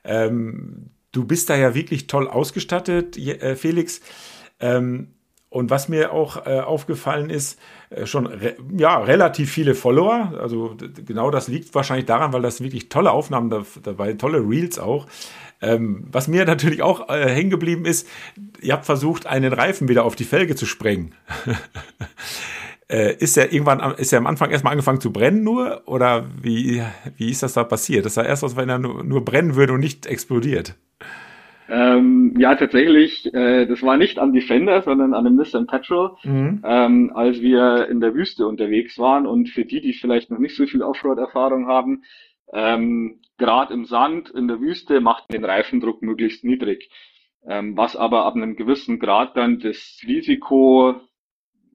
[0.05, 3.99] Ähm, du bist da ja wirklich toll ausgestattet, äh, Felix.
[4.61, 5.09] Ähm,
[5.49, 7.57] und was mir auch äh, aufgefallen ist,
[7.89, 10.34] äh, schon re ja, relativ viele Follower.
[10.39, 14.78] Also genau das liegt wahrscheinlich daran, weil das wirklich tolle Aufnahmen da, dabei, tolle Reels
[14.78, 15.07] auch.
[15.62, 18.08] Ähm, was mir natürlich auch äh, hängen geblieben ist,
[18.62, 21.16] ihr habt versucht, einen Reifen wieder auf die Felge zu sprengen.
[22.89, 25.82] äh, ist er irgendwann, ist er am Anfang erstmal angefangen zu brennen nur?
[25.86, 26.84] Oder wie,
[27.18, 28.05] wie ist das da passiert?
[28.05, 30.76] Das sah erst aus, wenn er nur, nur brennen würde und nicht explodiert.
[31.70, 36.62] Ähm, ja, tatsächlich, äh, das war nicht am Defender, sondern an einem Nissan Petrol, mhm.
[36.64, 39.28] ähm, als wir in der Wüste unterwegs waren.
[39.28, 42.03] Und für die, die vielleicht noch nicht so viel Offroad-Erfahrung haben,
[42.53, 46.90] ähm, gerade im Sand, in der Wüste, macht den Reifendruck möglichst niedrig.
[47.46, 51.00] Ähm, was aber ab einem gewissen Grad dann das Risiko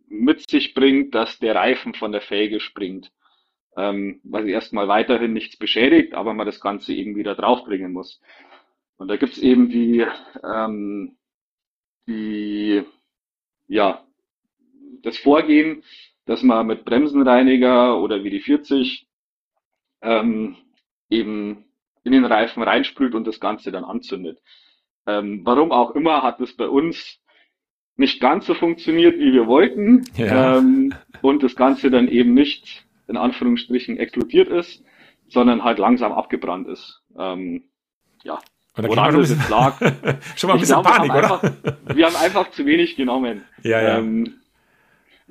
[0.09, 3.11] mit sich bringt, dass der Reifen von der Felge springt.
[3.77, 8.21] Ähm, was erstmal weiterhin nichts beschädigt, aber man das Ganze eben wieder draufbringen muss.
[8.99, 10.07] Und da gibt's eben die,
[10.45, 11.17] ähm,
[12.07, 12.83] die,
[13.67, 14.05] ja,
[15.03, 15.83] das Vorgehen,
[16.27, 19.07] dass man mit Bremsenreiniger oder wie die 40
[20.03, 20.57] ähm,
[21.13, 21.65] eben
[22.05, 24.41] in den Reifen reinsprüht und das Ganze dann anzündet.
[25.07, 27.21] Ähm, warum auch immer hat es bei uns
[27.97, 30.59] nicht ganz so funktioniert, wie wir wollten ja.
[30.59, 34.83] ähm, und das Ganze dann eben nicht in Anführungsstrichen explodiert ist,
[35.29, 37.03] sondern halt langsam abgebrannt ist.
[37.17, 37.65] Ähm,
[38.25, 38.39] ja,
[38.75, 39.79] und Woran es jetzt lag.
[40.37, 41.43] schon mal ein bisschen glaube, Panik, oder?
[41.43, 43.45] Einfach, wir haben einfach zu wenig genommen.
[43.63, 43.99] Ja, ja.
[43.99, 44.42] Ähm,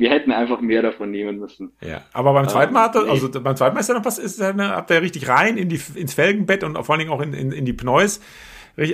[0.02, 1.72] wir hätten einfach mehr davon nehmen müssen.
[1.82, 4.06] Ja, aber beim zweiten Mal, hat er, ähm, also beim zweiten Mal ist er noch
[4.06, 7.12] was, ist er, habt ihr richtig rein in die, ins Felgenbett und vor allen Dingen
[7.12, 8.20] auch in, in, in die Pneus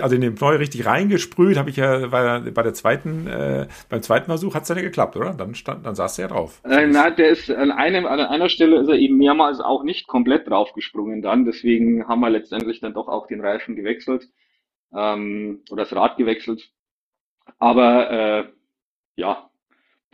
[0.01, 4.01] also in den Pneu richtig reingesprüht, habe ich ja bei, bei der zweiten, äh, beim
[4.01, 5.34] zweiten Versuch hat es dann ja geklappt, oder?
[5.34, 6.62] Dann stand, dann saß er ja drauf.
[6.64, 10.08] Äh, na, der ist an einem, an einer Stelle ist er eben mehrmals auch nicht
[10.08, 14.28] komplett draufgesprungen dann, deswegen haben wir letztendlich dann doch auch den Reifen gewechselt
[14.93, 16.72] ähm, oder das Rad gewechselt.
[17.60, 18.45] Aber äh,
[19.16, 19.47] ja,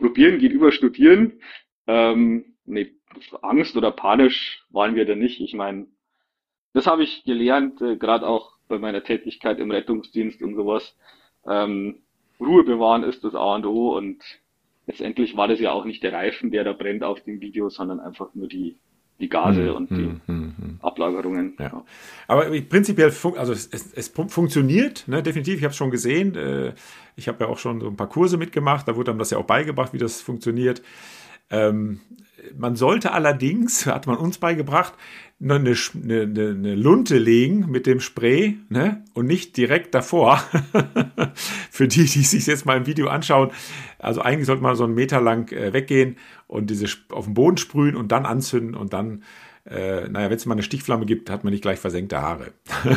[0.04, 1.40] probieren geht über studieren.
[1.86, 2.92] Ähm, nee,
[3.40, 5.40] Angst oder panisch waren wir da nicht.
[5.40, 5.86] Ich meine,
[6.74, 10.94] das habe ich gelernt, äh, gerade auch bei meiner Tätigkeit im Rettungsdienst und sowas.
[11.46, 12.02] Ähm,
[12.38, 14.22] Ruhe bewahren ist das A und O und
[14.86, 17.98] letztendlich war das ja auch nicht der Reifen, der da brennt auf dem Video, sondern
[17.98, 18.76] einfach nur die
[19.20, 20.78] die Gase hm, und die hm, hm, hm.
[20.82, 21.54] Ablagerungen.
[21.58, 21.66] Ja.
[21.66, 21.84] ja.
[22.26, 25.58] Aber prinzipiell, also es, es, es funktioniert, ne, definitiv.
[25.58, 26.34] Ich habe es schon gesehen.
[26.34, 26.74] Äh,
[27.16, 28.88] ich habe ja auch schon so ein paar Kurse mitgemacht.
[28.88, 30.82] Da wurde einem das ja auch beigebracht, wie das funktioniert.
[31.50, 32.00] Ähm,
[32.56, 34.94] man sollte allerdings, hat man uns beigebracht,
[35.38, 39.04] noch eine, eine, eine Lunte legen mit dem Spray ne?
[39.14, 40.42] und nicht direkt davor.
[41.70, 43.50] Für die, die sich jetzt mal im Video anschauen.
[43.98, 46.16] Also eigentlich sollte man so einen Meter lang äh, weggehen
[46.46, 49.24] und diese auf den Boden sprühen und dann anzünden und dann,
[49.66, 52.52] äh, naja, wenn es mal eine Stichflamme gibt, hat man nicht gleich versenkte Haare.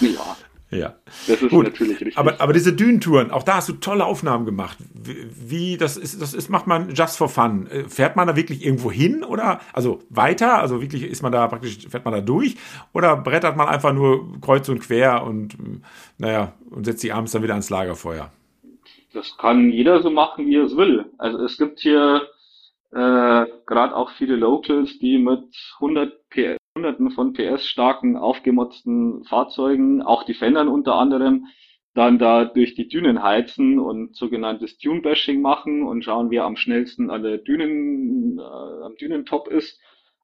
[0.00, 0.36] ja.
[0.72, 0.94] Ja.
[1.26, 1.64] Das ist Gut.
[1.66, 2.18] natürlich richtig.
[2.18, 4.78] Aber, aber diese Dünentouren, auch da hast du tolle Aufnahmen gemacht.
[4.94, 7.66] Wie, das ist, das ist, macht man just for fun.
[7.66, 10.58] Äh, fährt man da wirklich irgendwo hin oder, also weiter?
[10.58, 12.56] Also wirklich ist man da praktisch, fährt man da durch?
[12.92, 15.56] Oder brettert man einfach nur kreuz und quer und,
[16.18, 18.30] naja, und setzt sich abends dann wieder ans Lagerfeuer?
[19.12, 21.04] Das kann jeder so machen, wie er es will.
[21.18, 22.22] Also es gibt hier
[22.94, 25.44] Äh, Gerade auch viele Locals, die mit
[25.80, 31.46] 100 PS, Hunderten von PS starken, aufgemotzten Fahrzeugen, auch Defendern unter anderem,
[31.94, 37.10] dann da durch die Dünen heizen und sogenanntes Dune-Bashing machen und schauen, wer am schnellsten
[37.10, 39.78] an der Dünen, äh, am Dünentop ist.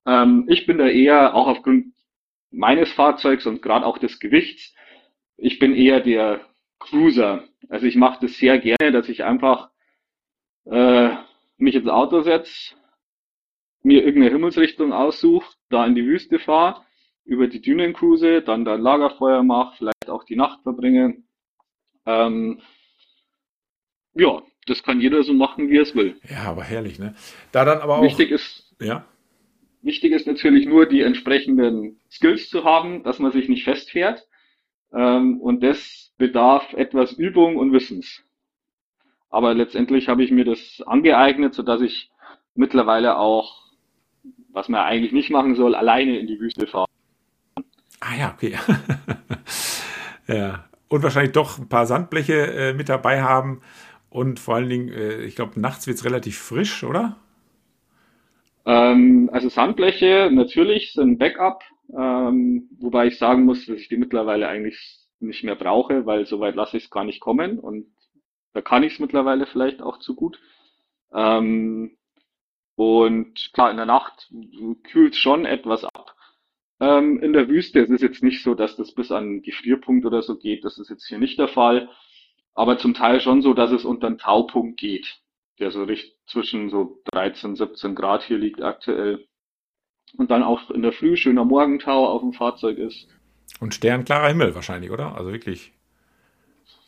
[0.06, 1.92] Ähm, ich bin da eher, auch aufgrund
[2.50, 4.74] meines Fahrzeugs und gerade auch des Gewichts,
[5.36, 6.40] ich bin eher der
[6.78, 7.44] Cruiser.
[7.68, 9.68] Also ich mache das sehr gerne, dass ich einfach
[10.64, 11.10] äh,
[11.58, 12.74] mich ins Auto setze,
[13.88, 16.82] mir irgendeine Himmelsrichtung aussuche, da in die Wüste fahre,
[17.24, 21.16] über die Dünen cruise, dann da Lagerfeuer mache, vielleicht auch die Nacht verbringe.
[22.06, 22.60] Ähm,
[24.14, 26.16] ja, das kann jeder so machen, wie er es will.
[26.28, 27.14] Ja, aber herrlich, ne?
[27.52, 28.02] Da dann aber auch.
[28.02, 29.04] Wichtig ist, ja.
[29.82, 34.26] Wichtig ist natürlich nur die entsprechenden Skills zu haben, dass man sich nicht festfährt.
[34.92, 38.22] Ähm, und das bedarf etwas Übung und Wissens.
[39.30, 42.10] Aber letztendlich habe ich mir das angeeignet, so dass ich
[42.54, 43.67] mittlerweile auch,
[44.48, 46.88] was man eigentlich nicht machen soll, alleine in die Wüste fahren.
[48.00, 48.56] Ah ja, okay.
[50.28, 50.64] ja.
[50.88, 53.60] Und wahrscheinlich doch ein paar Sandbleche äh, mit dabei haben.
[54.10, 57.16] Und vor allen Dingen, äh, ich glaube, nachts wird es relativ frisch, oder?
[58.64, 61.62] Ähm, also Sandbleche natürlich sind Backup,
[61.96, 66.54] ähm, wobei ich sagen muss, dass ich die mittlerweile eigentlich nicht mehr brauche, weil soweit
[66.54, 67.86] lasse ich es gar nicht kommen und
[68.52, 70.38] da kann ich es mittlerweile vielleicht auch zu gut.
[71.14, 71.96] Ähm,
[72.78, 74.30] und klar, in der Nacht
[74.84, 76.14] kühlt es schon etwas ab.
[76.78, 80.22] Ähm, in der Wüste es ist jetzt nicht so, dass das bis an Gefrierpunkt oder
[80.22, 80.64] so geht.
[80.64, 81.88] Das ist jetzt hier nicht der Fall.
[82.54, 85.18] Aber zum Teil schon so, dass es unter den Taupunkt geht,
[85.58, 89.26] der so richtig zwischen so 13, 17 Grad hier liegt aktuell.
[90.16, 93.08] Und dann auch in der Früh schöner Morgentau auf dem Fahrzeug ist.
[93.58, 95.16] Und sternklarer Himmel wahrscheinlich, oder?
[95.16, 95.72] Also wirklich.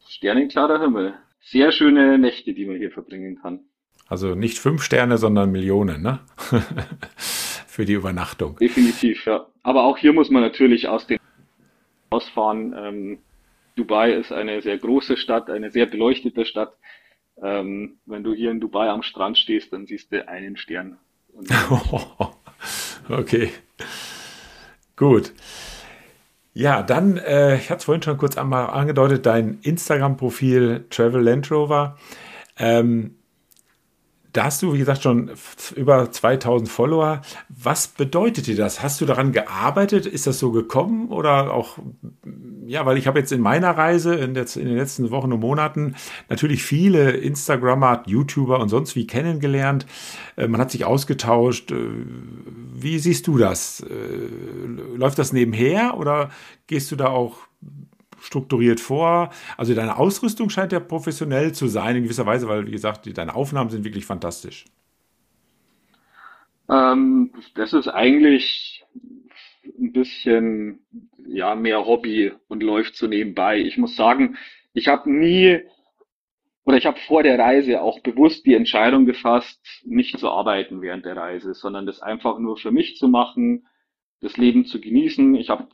[0.06, 1.14] Sternenklarer Himmel.
[1.40, 3.64] Sehr schöne Nächte, die man hier verbringen kann.
[4.10, 6.18] Also nicht fünf Sterne, sondern Millionen, ne?
[7.16, 8.56] Für die Übernachtung.
[8.56, 9.46] Definitiv, ja.
[9.62, 11.20] Aber auch hier muss man natürlich aus dem
[12.10, 12.74] ausfahren.
[12.76, 13.18] Ähm,
[13.76, 16.74] Dubai ist eine sehr große Stadt, eine sehr beleuchtete Stadt.
[17.40, 20.98] Ähm, wenn du hier in Dubai am Strand stehst, dann siehst du einen Stern.
[23.08, 23.50] okay.
[24.96, 25.32] Gut.
[26.52, 31.48] Ja, dann, äh, ich hatte es vorhin schon kurz einmal angedeutet, dein Instagram-Profil Travel Land
[31.52, 31.96] Rover.
[32.58, 33.14] Ähm,
[34.32, 35.30] da hast du, wie gesagt, schon
[35.74, 37.22] über 2000 Follower.
[37.48, 38.82] Was bedeutet dir das?
[38.82, 40.06] Hast du daran gearbeitet?
[40.06, 41.08] Ist das so gekommen?
[41.08, 41.78] Oder auch,
[42.66, 45.40] ja, weil ich habe jetzt in meiner Reise in, der, in, den letzten Wochen und
[45.40, 45.96] Monaten
[46.28, 49.86] natürlich viele Instagrammer, YouTuber und sonst wie kennengelernt.
[50.36, 51.72] Äh, man hat sich ausgetauscht.
[51.72, 51.76] Äh,
[52.74, 53.80] wie siehst du das?
[53.80, 56.30] Äh, läuft das nebenher oder
[56.66, 57.49] gehst du da auch
[58.20, 59.30] strukturiert vor.
[59.56, 63.34] Also deine Ausrüstung scheint ja professionell zu sein in gewisser Weise, weil, wie gesagt, deine
[63.34, 64.66] Aufnahmen sind wirklich fantastisch.
[66.68, 68.84] Ähm, das ist eigentlich
[69.78, 70.80] ein bisschen
[71.26, 73.58] ja mehr Hobby und läuft so nebenbei.
[73.58, 74.36] Ich muss sagen,
[74.72, 75.60] ich habe nie
[76.64, 81.04] oder ich habe vor der Reise auch bewusst die Entscheidung gefasst, nicht zu arbeiten während
[81.04, 83.66] der Reise, sondern das einfach nur für mich zu machen,
[84.20, 85.34] das Leben zu genießen.
[85.34, 85.68] Ich habe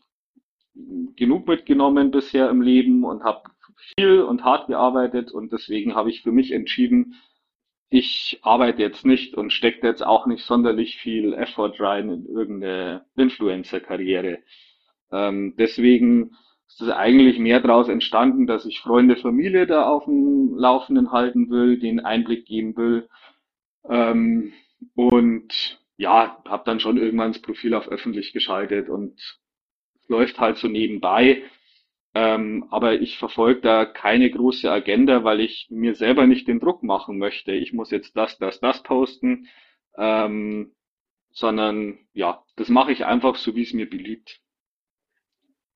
[1.16, 3.42] genug mitgenommen bisher im Leben und habe
[3.96, 7.14] viel und hart gearbeitet und deswegen habe ich für mich entschieden,
[7.88, 13.06] ich arbeite jetzt nicht und stecke jetzt auch nicht sonderlich viel Effort rein in irgendeine
[13.16, 14.38] Influencer-Karriere.
[15.12, 16.32] Ähm, deswegen
[16.66, 21.48] ist es eigentlich mehr daraus entstanden, dass ich Freunde, Familie da auf dem Laufenden halten
[21.48, 23.08] will, den Einblick geben will.
[23.88, 24.52] Ähm,
[24.94, 29.20] und ja, habe dann schon irgendwann das Profil auf öffentlich geschaltet und
[30.08, 31.42] läuft halt so nebenbei.
[32.14, 36.82] Ähm, aber ich verfolge da keine große Agenda, weil ich mir selber nicht den Druck
[36.82, 37.52] machen möchte.
[37.52, 39.48] Ich muss jetzt das, das, das posten,
[39.98, 40.72] ähm,
[41.30, 44.40] sondern ja, das mache ich einfach so, wie es mir beliebt.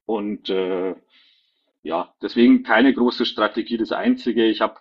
[0.06, 0.94] Und äh,
[1.82, 3.76] ja, deswegen keine große Strategie.
[3.76, 4.80] Das Einzige, ich habe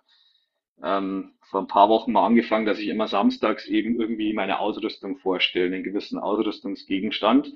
[0.82, 5.18] ähm, vor ein paar Wochen mal angefangen, dass ich immer samstags eben irgendwie meine Ausrüstung
[5.18, 7.54] vorstelle, einen gewissen Ausrüstungsgegenstand.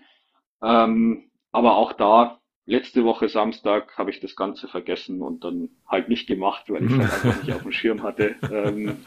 [0.61, 6.09] Ähm, aber auch da, letzte Woche Samstag habe ich das Ganze vergessen und dann halt
[6.09, 8.35] nicht gemacht, weil ich es halt einfach nicht auf dem Schirm hatte.
[8.51, 9.05] Ähm,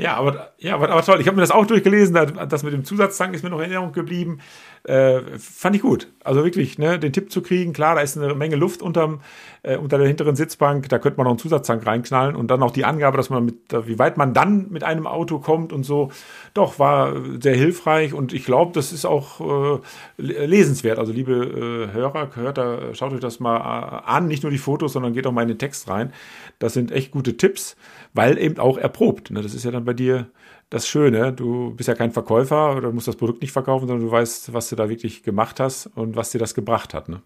[0.00, 1.20] ja, aber, ja, aber, aber toll.
[1.20, 2.14] Ich habe mir das auch durchgelesen.
[2.48, 4.38] Das mit dem Zusatztank ist mir noch in Erinnerung geblieben.
[4.84, 6.06] Äh, fand ich gut.
[6.22, 7.72] Also wirklich, ne, den Tipp zu kriegen.
[7.72, 9.22] Klar, da ist eine Menge Luft unterm,
[9.64, 10.88] äh, unter der hinteren Sitzbank.
[10.88, 12.36] Da könnte man noch einen Zusatztank reinknallen.
[12.36, 15.40] Und dann auch die Angabe, dass man mit, wie weit man dann mit einem Auto
[15.40, 16.12] kommt und so.
[16.54, 18.14] Doch, war sehr hilfreich.
[18.14, 19.80] Und ich glaube, das ist auch äh,
[20.16, 21.00] lesenswert.
[21.00, 24.28] Also, liebe äh, Hörer, hört da, schaut euch das mal äh, an.
[24.28, 26.12] Nicht nur die Fotos, sondern geht auch mal in den Text rein.
[26.60, 27.76] Das sind echt gute Tipps,
[28.14, 29.30] weil eben auch erprobt.
[29.30, 29.42] Ne?
[29.42, 30.30] Das ist ja dann bei dir
[30.70, 31.32] das Schöne.
[31.32, 34.68] Du bist ja kein Verkäufer oder musst das Produkt nicht verkaufen, sondern du weißt, was
[34.68, 37.08] du da wirklich gemacht hast und was dir das gebracht hat.
[37.08, 37.22] Ne?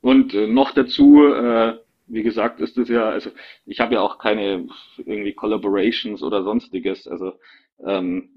[0.00, 1.74] Und äh, noch dazu, äh,
[2.06, 3.30] wie gesagt, ist es ja, also
[3.64, 4.68] ich habe ja auch keine
[4.98, 7.08] irgendwie Collaborations oder sonstiges.
[7.08, 7.32] Also
[7.84, 8.30] ähm,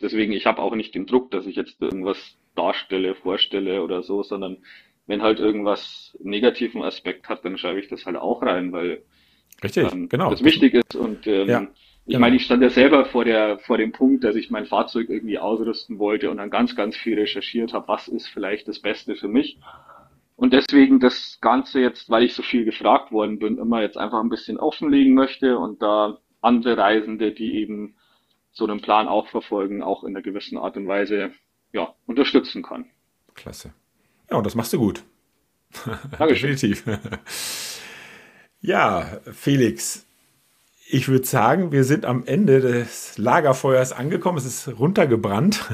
[0.00, 4.22] deswegen, ich habe auch nicht den Druck, dass ich jetzt irgendwas darstelle, vorstelle oder so,
[4.22, 4.58] sondern
[5.06, 9.02] wenn halt irgendwas negativen Aspekt hat, dann schreibe ich das halt auch rein, weil
[9.62, 10.30] Richtig, ähm, genau.
[10.30, 10.94] das wichtig ist.
[10.94, 11.62] Und ähm, ja,
[12.04, 12.20] ich genau.
[12.20, 15.38] meine, ich stand ja selber vor der vor dem Punkt, dass ich mein Fahrzeug irgendwie
[15.38, 19.28] ausrüsten wollte und dann ganz, ganz viel recherchiert habe, was ist vielleicht das Beste für
[19.28, 19.58] mich.
[20.34, 24.20] Und deswegen das Ganze jetzt, weil ich so viel gefragt worden bin, immer jetzt einfach
[24.20, 27.94] ein bisschen offenlegen möchte und da andere Reisende, die eben
[28.50, 31.30] so einen Plan auch verfolgen, auch in einer gewissen Art und Weise
[31.72, 32.86] ja, unterstützen kann.
[33.34, 33.72] Klasse.
[34.30, 35.04] Ja, und das machst du gut.
[36.18, 36.84] Definitiv.
[38.62, 40.06] Ja, Felix,
[40.88, 44.38] ich würde sagen, wir sind am Ende des Lagerfeuers angekommen.
[44.38, 45.64] Es ist runtergebrannt.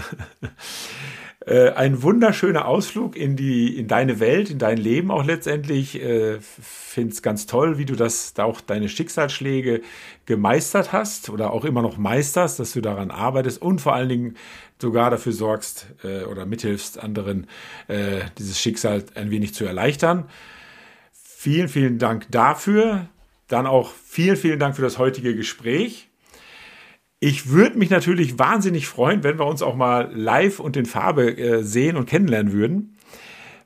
[1.47, 5.99] Äh, ein wunderschöner Ausflug in die, in deine Welt, in dein Leben auch letztendlich.
[5.99, 9.81] Äh, Finde es ganz toll, wie du das, da auch deine Schicksalsschläge
[10.27, 14.37] gemeistert hast oder auch immer noch meisterst, dass du daran arbeitest und vor allen Dingen
[14.79, 17.47] sogar dafür sorgst äh, oder mithilfst, anderen
[18.39, 20.29] dieses Schicksal ein wenig zu erleichtern.
[21.41, 23.11] Vielen, vielen Dank dafür.
[23.47, 26.09] Dann auch vielen, vielen Dank für das heutige Gespräch.
[27.21, 31.39] Ich würde mich natürlich wahnsinnig freuen, wenn wir uns auch mal live und in Farbe
[31.39, 32.97] äh, sehen und kennenlernen würden.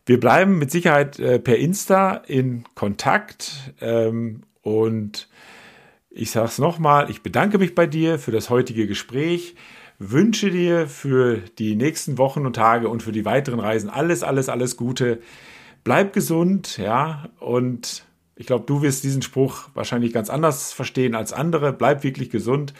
[0.04, 5.30] Wir bleiben mit Sicherheit äh, per Insta in Kontakt ähm, und
[6.10, 9.54] ich sage es nochmal, ich bedanke mich bei dir für das heutige Gespräch,
[9.98, 14.50] wünsche dir für die nächsten Wochen und Tage und für die weiteren Reisen alles, alles,
[14.50, 15.20] alles Gute.
[15.84, 18.04] Bleib gesund, ja, und
[18.36, 21.72] ich glaube, du wirst diesen Spruch wahrscheinlich ganz anders verstehen als andere.
[21.72, 22.72] Bleib wirklich gesund.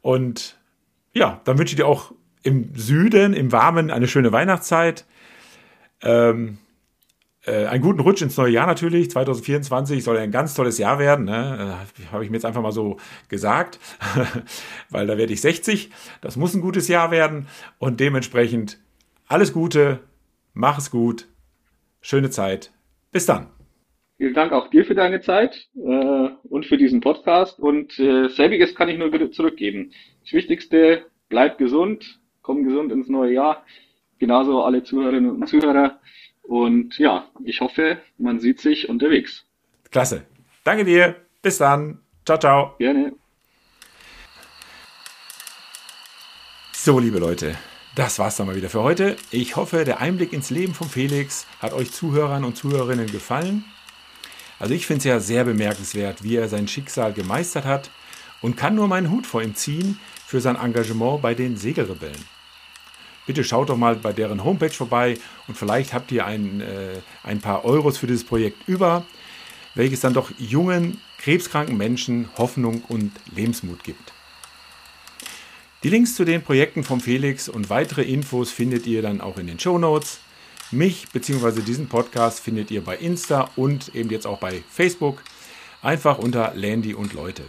[0.00, 0.58] Und
[1.14, 2.12] ja, dann wünsche ich dir auch
[2.42, 5.04] im Süden, im Warmen, eine schöne Weihnachtszeit.
[6.02, 6.58] Ähm,
[7.44, 9.10] äh, einen guten Rutsch ins neue Jahr natürlich.
[9.10, 11.24] 2024 soll ein ganz tolles Jahr werden.
[11.24, 11.76] Ne?
[12.02, 13.78] Äh, Habe ich mir jetzt einfach mal so gesagt,
[14.90, 15.90] weil da werde ich 60.
[16.20, 17.46] Das muss ein gutes Jahr werden.
[17.78, 18.78] Und dementsprechend
[19.26, 20.00] alles Gute,
[20.54, 21.26] mach es gut,
[22.02, 22.70] schöne Zeit.
[23.10, 23.48] Bis dann.
[24.18, 27.58] Vielen Dank auch dir für deine Zeit äh, und für diesen Podcast.
[27.58, 29.92] Und äh, selbiges kann ich nur wieder zurückgeben.
[30.22, 33.64] Das Wichtigste, bleib gesund, komm gesund ins neue Jahr.
[34.18, 35.98] Genauso alle Zuhörerinnen und Zuhörer.
[36.42, 39.44] Und ja, ich hoffe, man sieht sich unterwegs.
[39.90, 40.24] Klasse.
[40.64, 41.16] Danke dir.
[41.40, 41.98] Bis dann.
[42.24, 42.74] Ciao, ciao.
[42.78, 43.14] Gerne.
[46.72, 47.56] So, liebe Leute,
[47.94, 49.16] das war's dann mal wieder für heute.
[49.30, 53.64] Ich hoffe, der Einblick ins Leben von Felix hat euch Zuhörern und Zuhörerinnen gefallen.
[54.58, 57.90] Also ich finde es ja sehr bemerkenswert, wie er sein Schicksal gemeistert hat
[58.40, 62.24] und kann nur meinen Hut vor ihm ziehen für sein Engagement bei den Segelrebellen.
[63.26, 67.40] Bitte schaut doch mal bei deren Homepage vorbei und vielleicht habt ihr ein, äh, ein
[67.40, 69.04] paar Euros für dieses Projekt über,
[69.74, 74.12] welches dann doch jungen, krebskranken Menschen Hoffnung und Lebensmut gibt.
[75.82, 79.48] Die Links zu den Projekten von Felix und weitere Infos findet ihr dann auch in
[79.48, 80.20] den Show Notes.
[80.70, 81.60] Mich bzw.
[81.60, 85.24] diesen Podcast findet ihr bei Insta und eben jetzt auch bei Facebook.
[85.82, 87.42] Einfach unter Landy und Leute.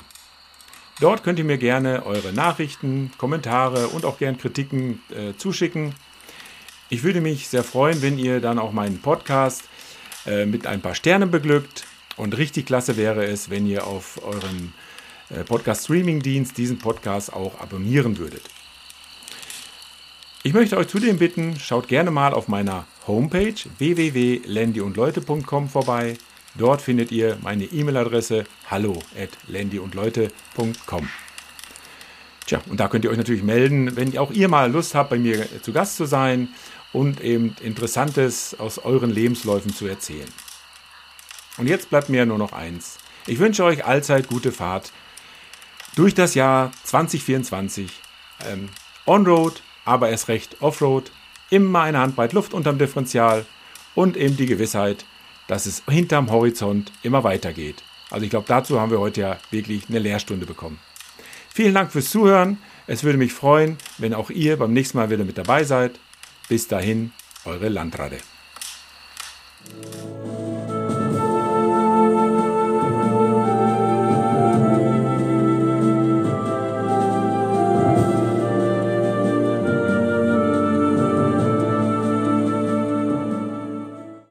[1.00, 5.94] Dort könnt ihr mir gerne eure Nachrichten, Kommentare und auch gern Kritiken äh, zuschicken.
[6.90, 9.64] Ich würde mich sehr freuen, wenn ihr dann auch meinen Podcast
[10.26, 11.86] äh, mit ein paar Sternen beglückt.
[12.18, 14.74] Und richtig klasse wäre es, wenn ihr auf euren
[15.46, 18.44] Podcast-Streaming-Dienst diesen Podcast auch abonnieren würdet.
[20.44, 26.18] Ich möchte euch zudem bitten, schaut gerne mal auf meiner Homepage www.landyundleute.com vorbei.
[26.56, 31.10] Dort findet ihr meine E-Mail-Adresse hallo at landyundleute.com.
[32.46, 35.18] Tja, und da könnt ihr euch natürlich melden, wenn auch ihr mal Lust habt, bei
[35.18, 36.50] mir zu Gast zu sein
[36.92, 40.30] und eben Interessantes aus euren Lebensläufen zu erzählen.
[41.58, 42.98] Und jetzt bleibt mir nur noch eins.
[43.28, 44.92] Ich wünsche euch allzeit gute Fahrt
[45.96, 47.91] durch das Jahr 2024.
[48.46, 48.70] Ähm,
[49.06, 51.12] On-Road, aber erst recht Offroad,
[51.50, 53.46] immer eine Handbreit Luft unterm Differential
[53.96, 55.06] und eben die Gewissheit,
[55.48, 57.84] dass es hinterm Horizont immer weitergeht.
[58.10, 60.80] Also ich glaube, dazu haben wir heute ja wirklich eine Lehrstunde bekommen.
[61.54, 62.58] Vielen Dank fürs Zuhören.
[62.88, 66.00] Es würde mich freuen, wenn auch ihr beim nächsten Mal wieder mit dabei seid.
[66.50, 67.12] Bis dahin,
[67.46, 68.18] eure Landrade.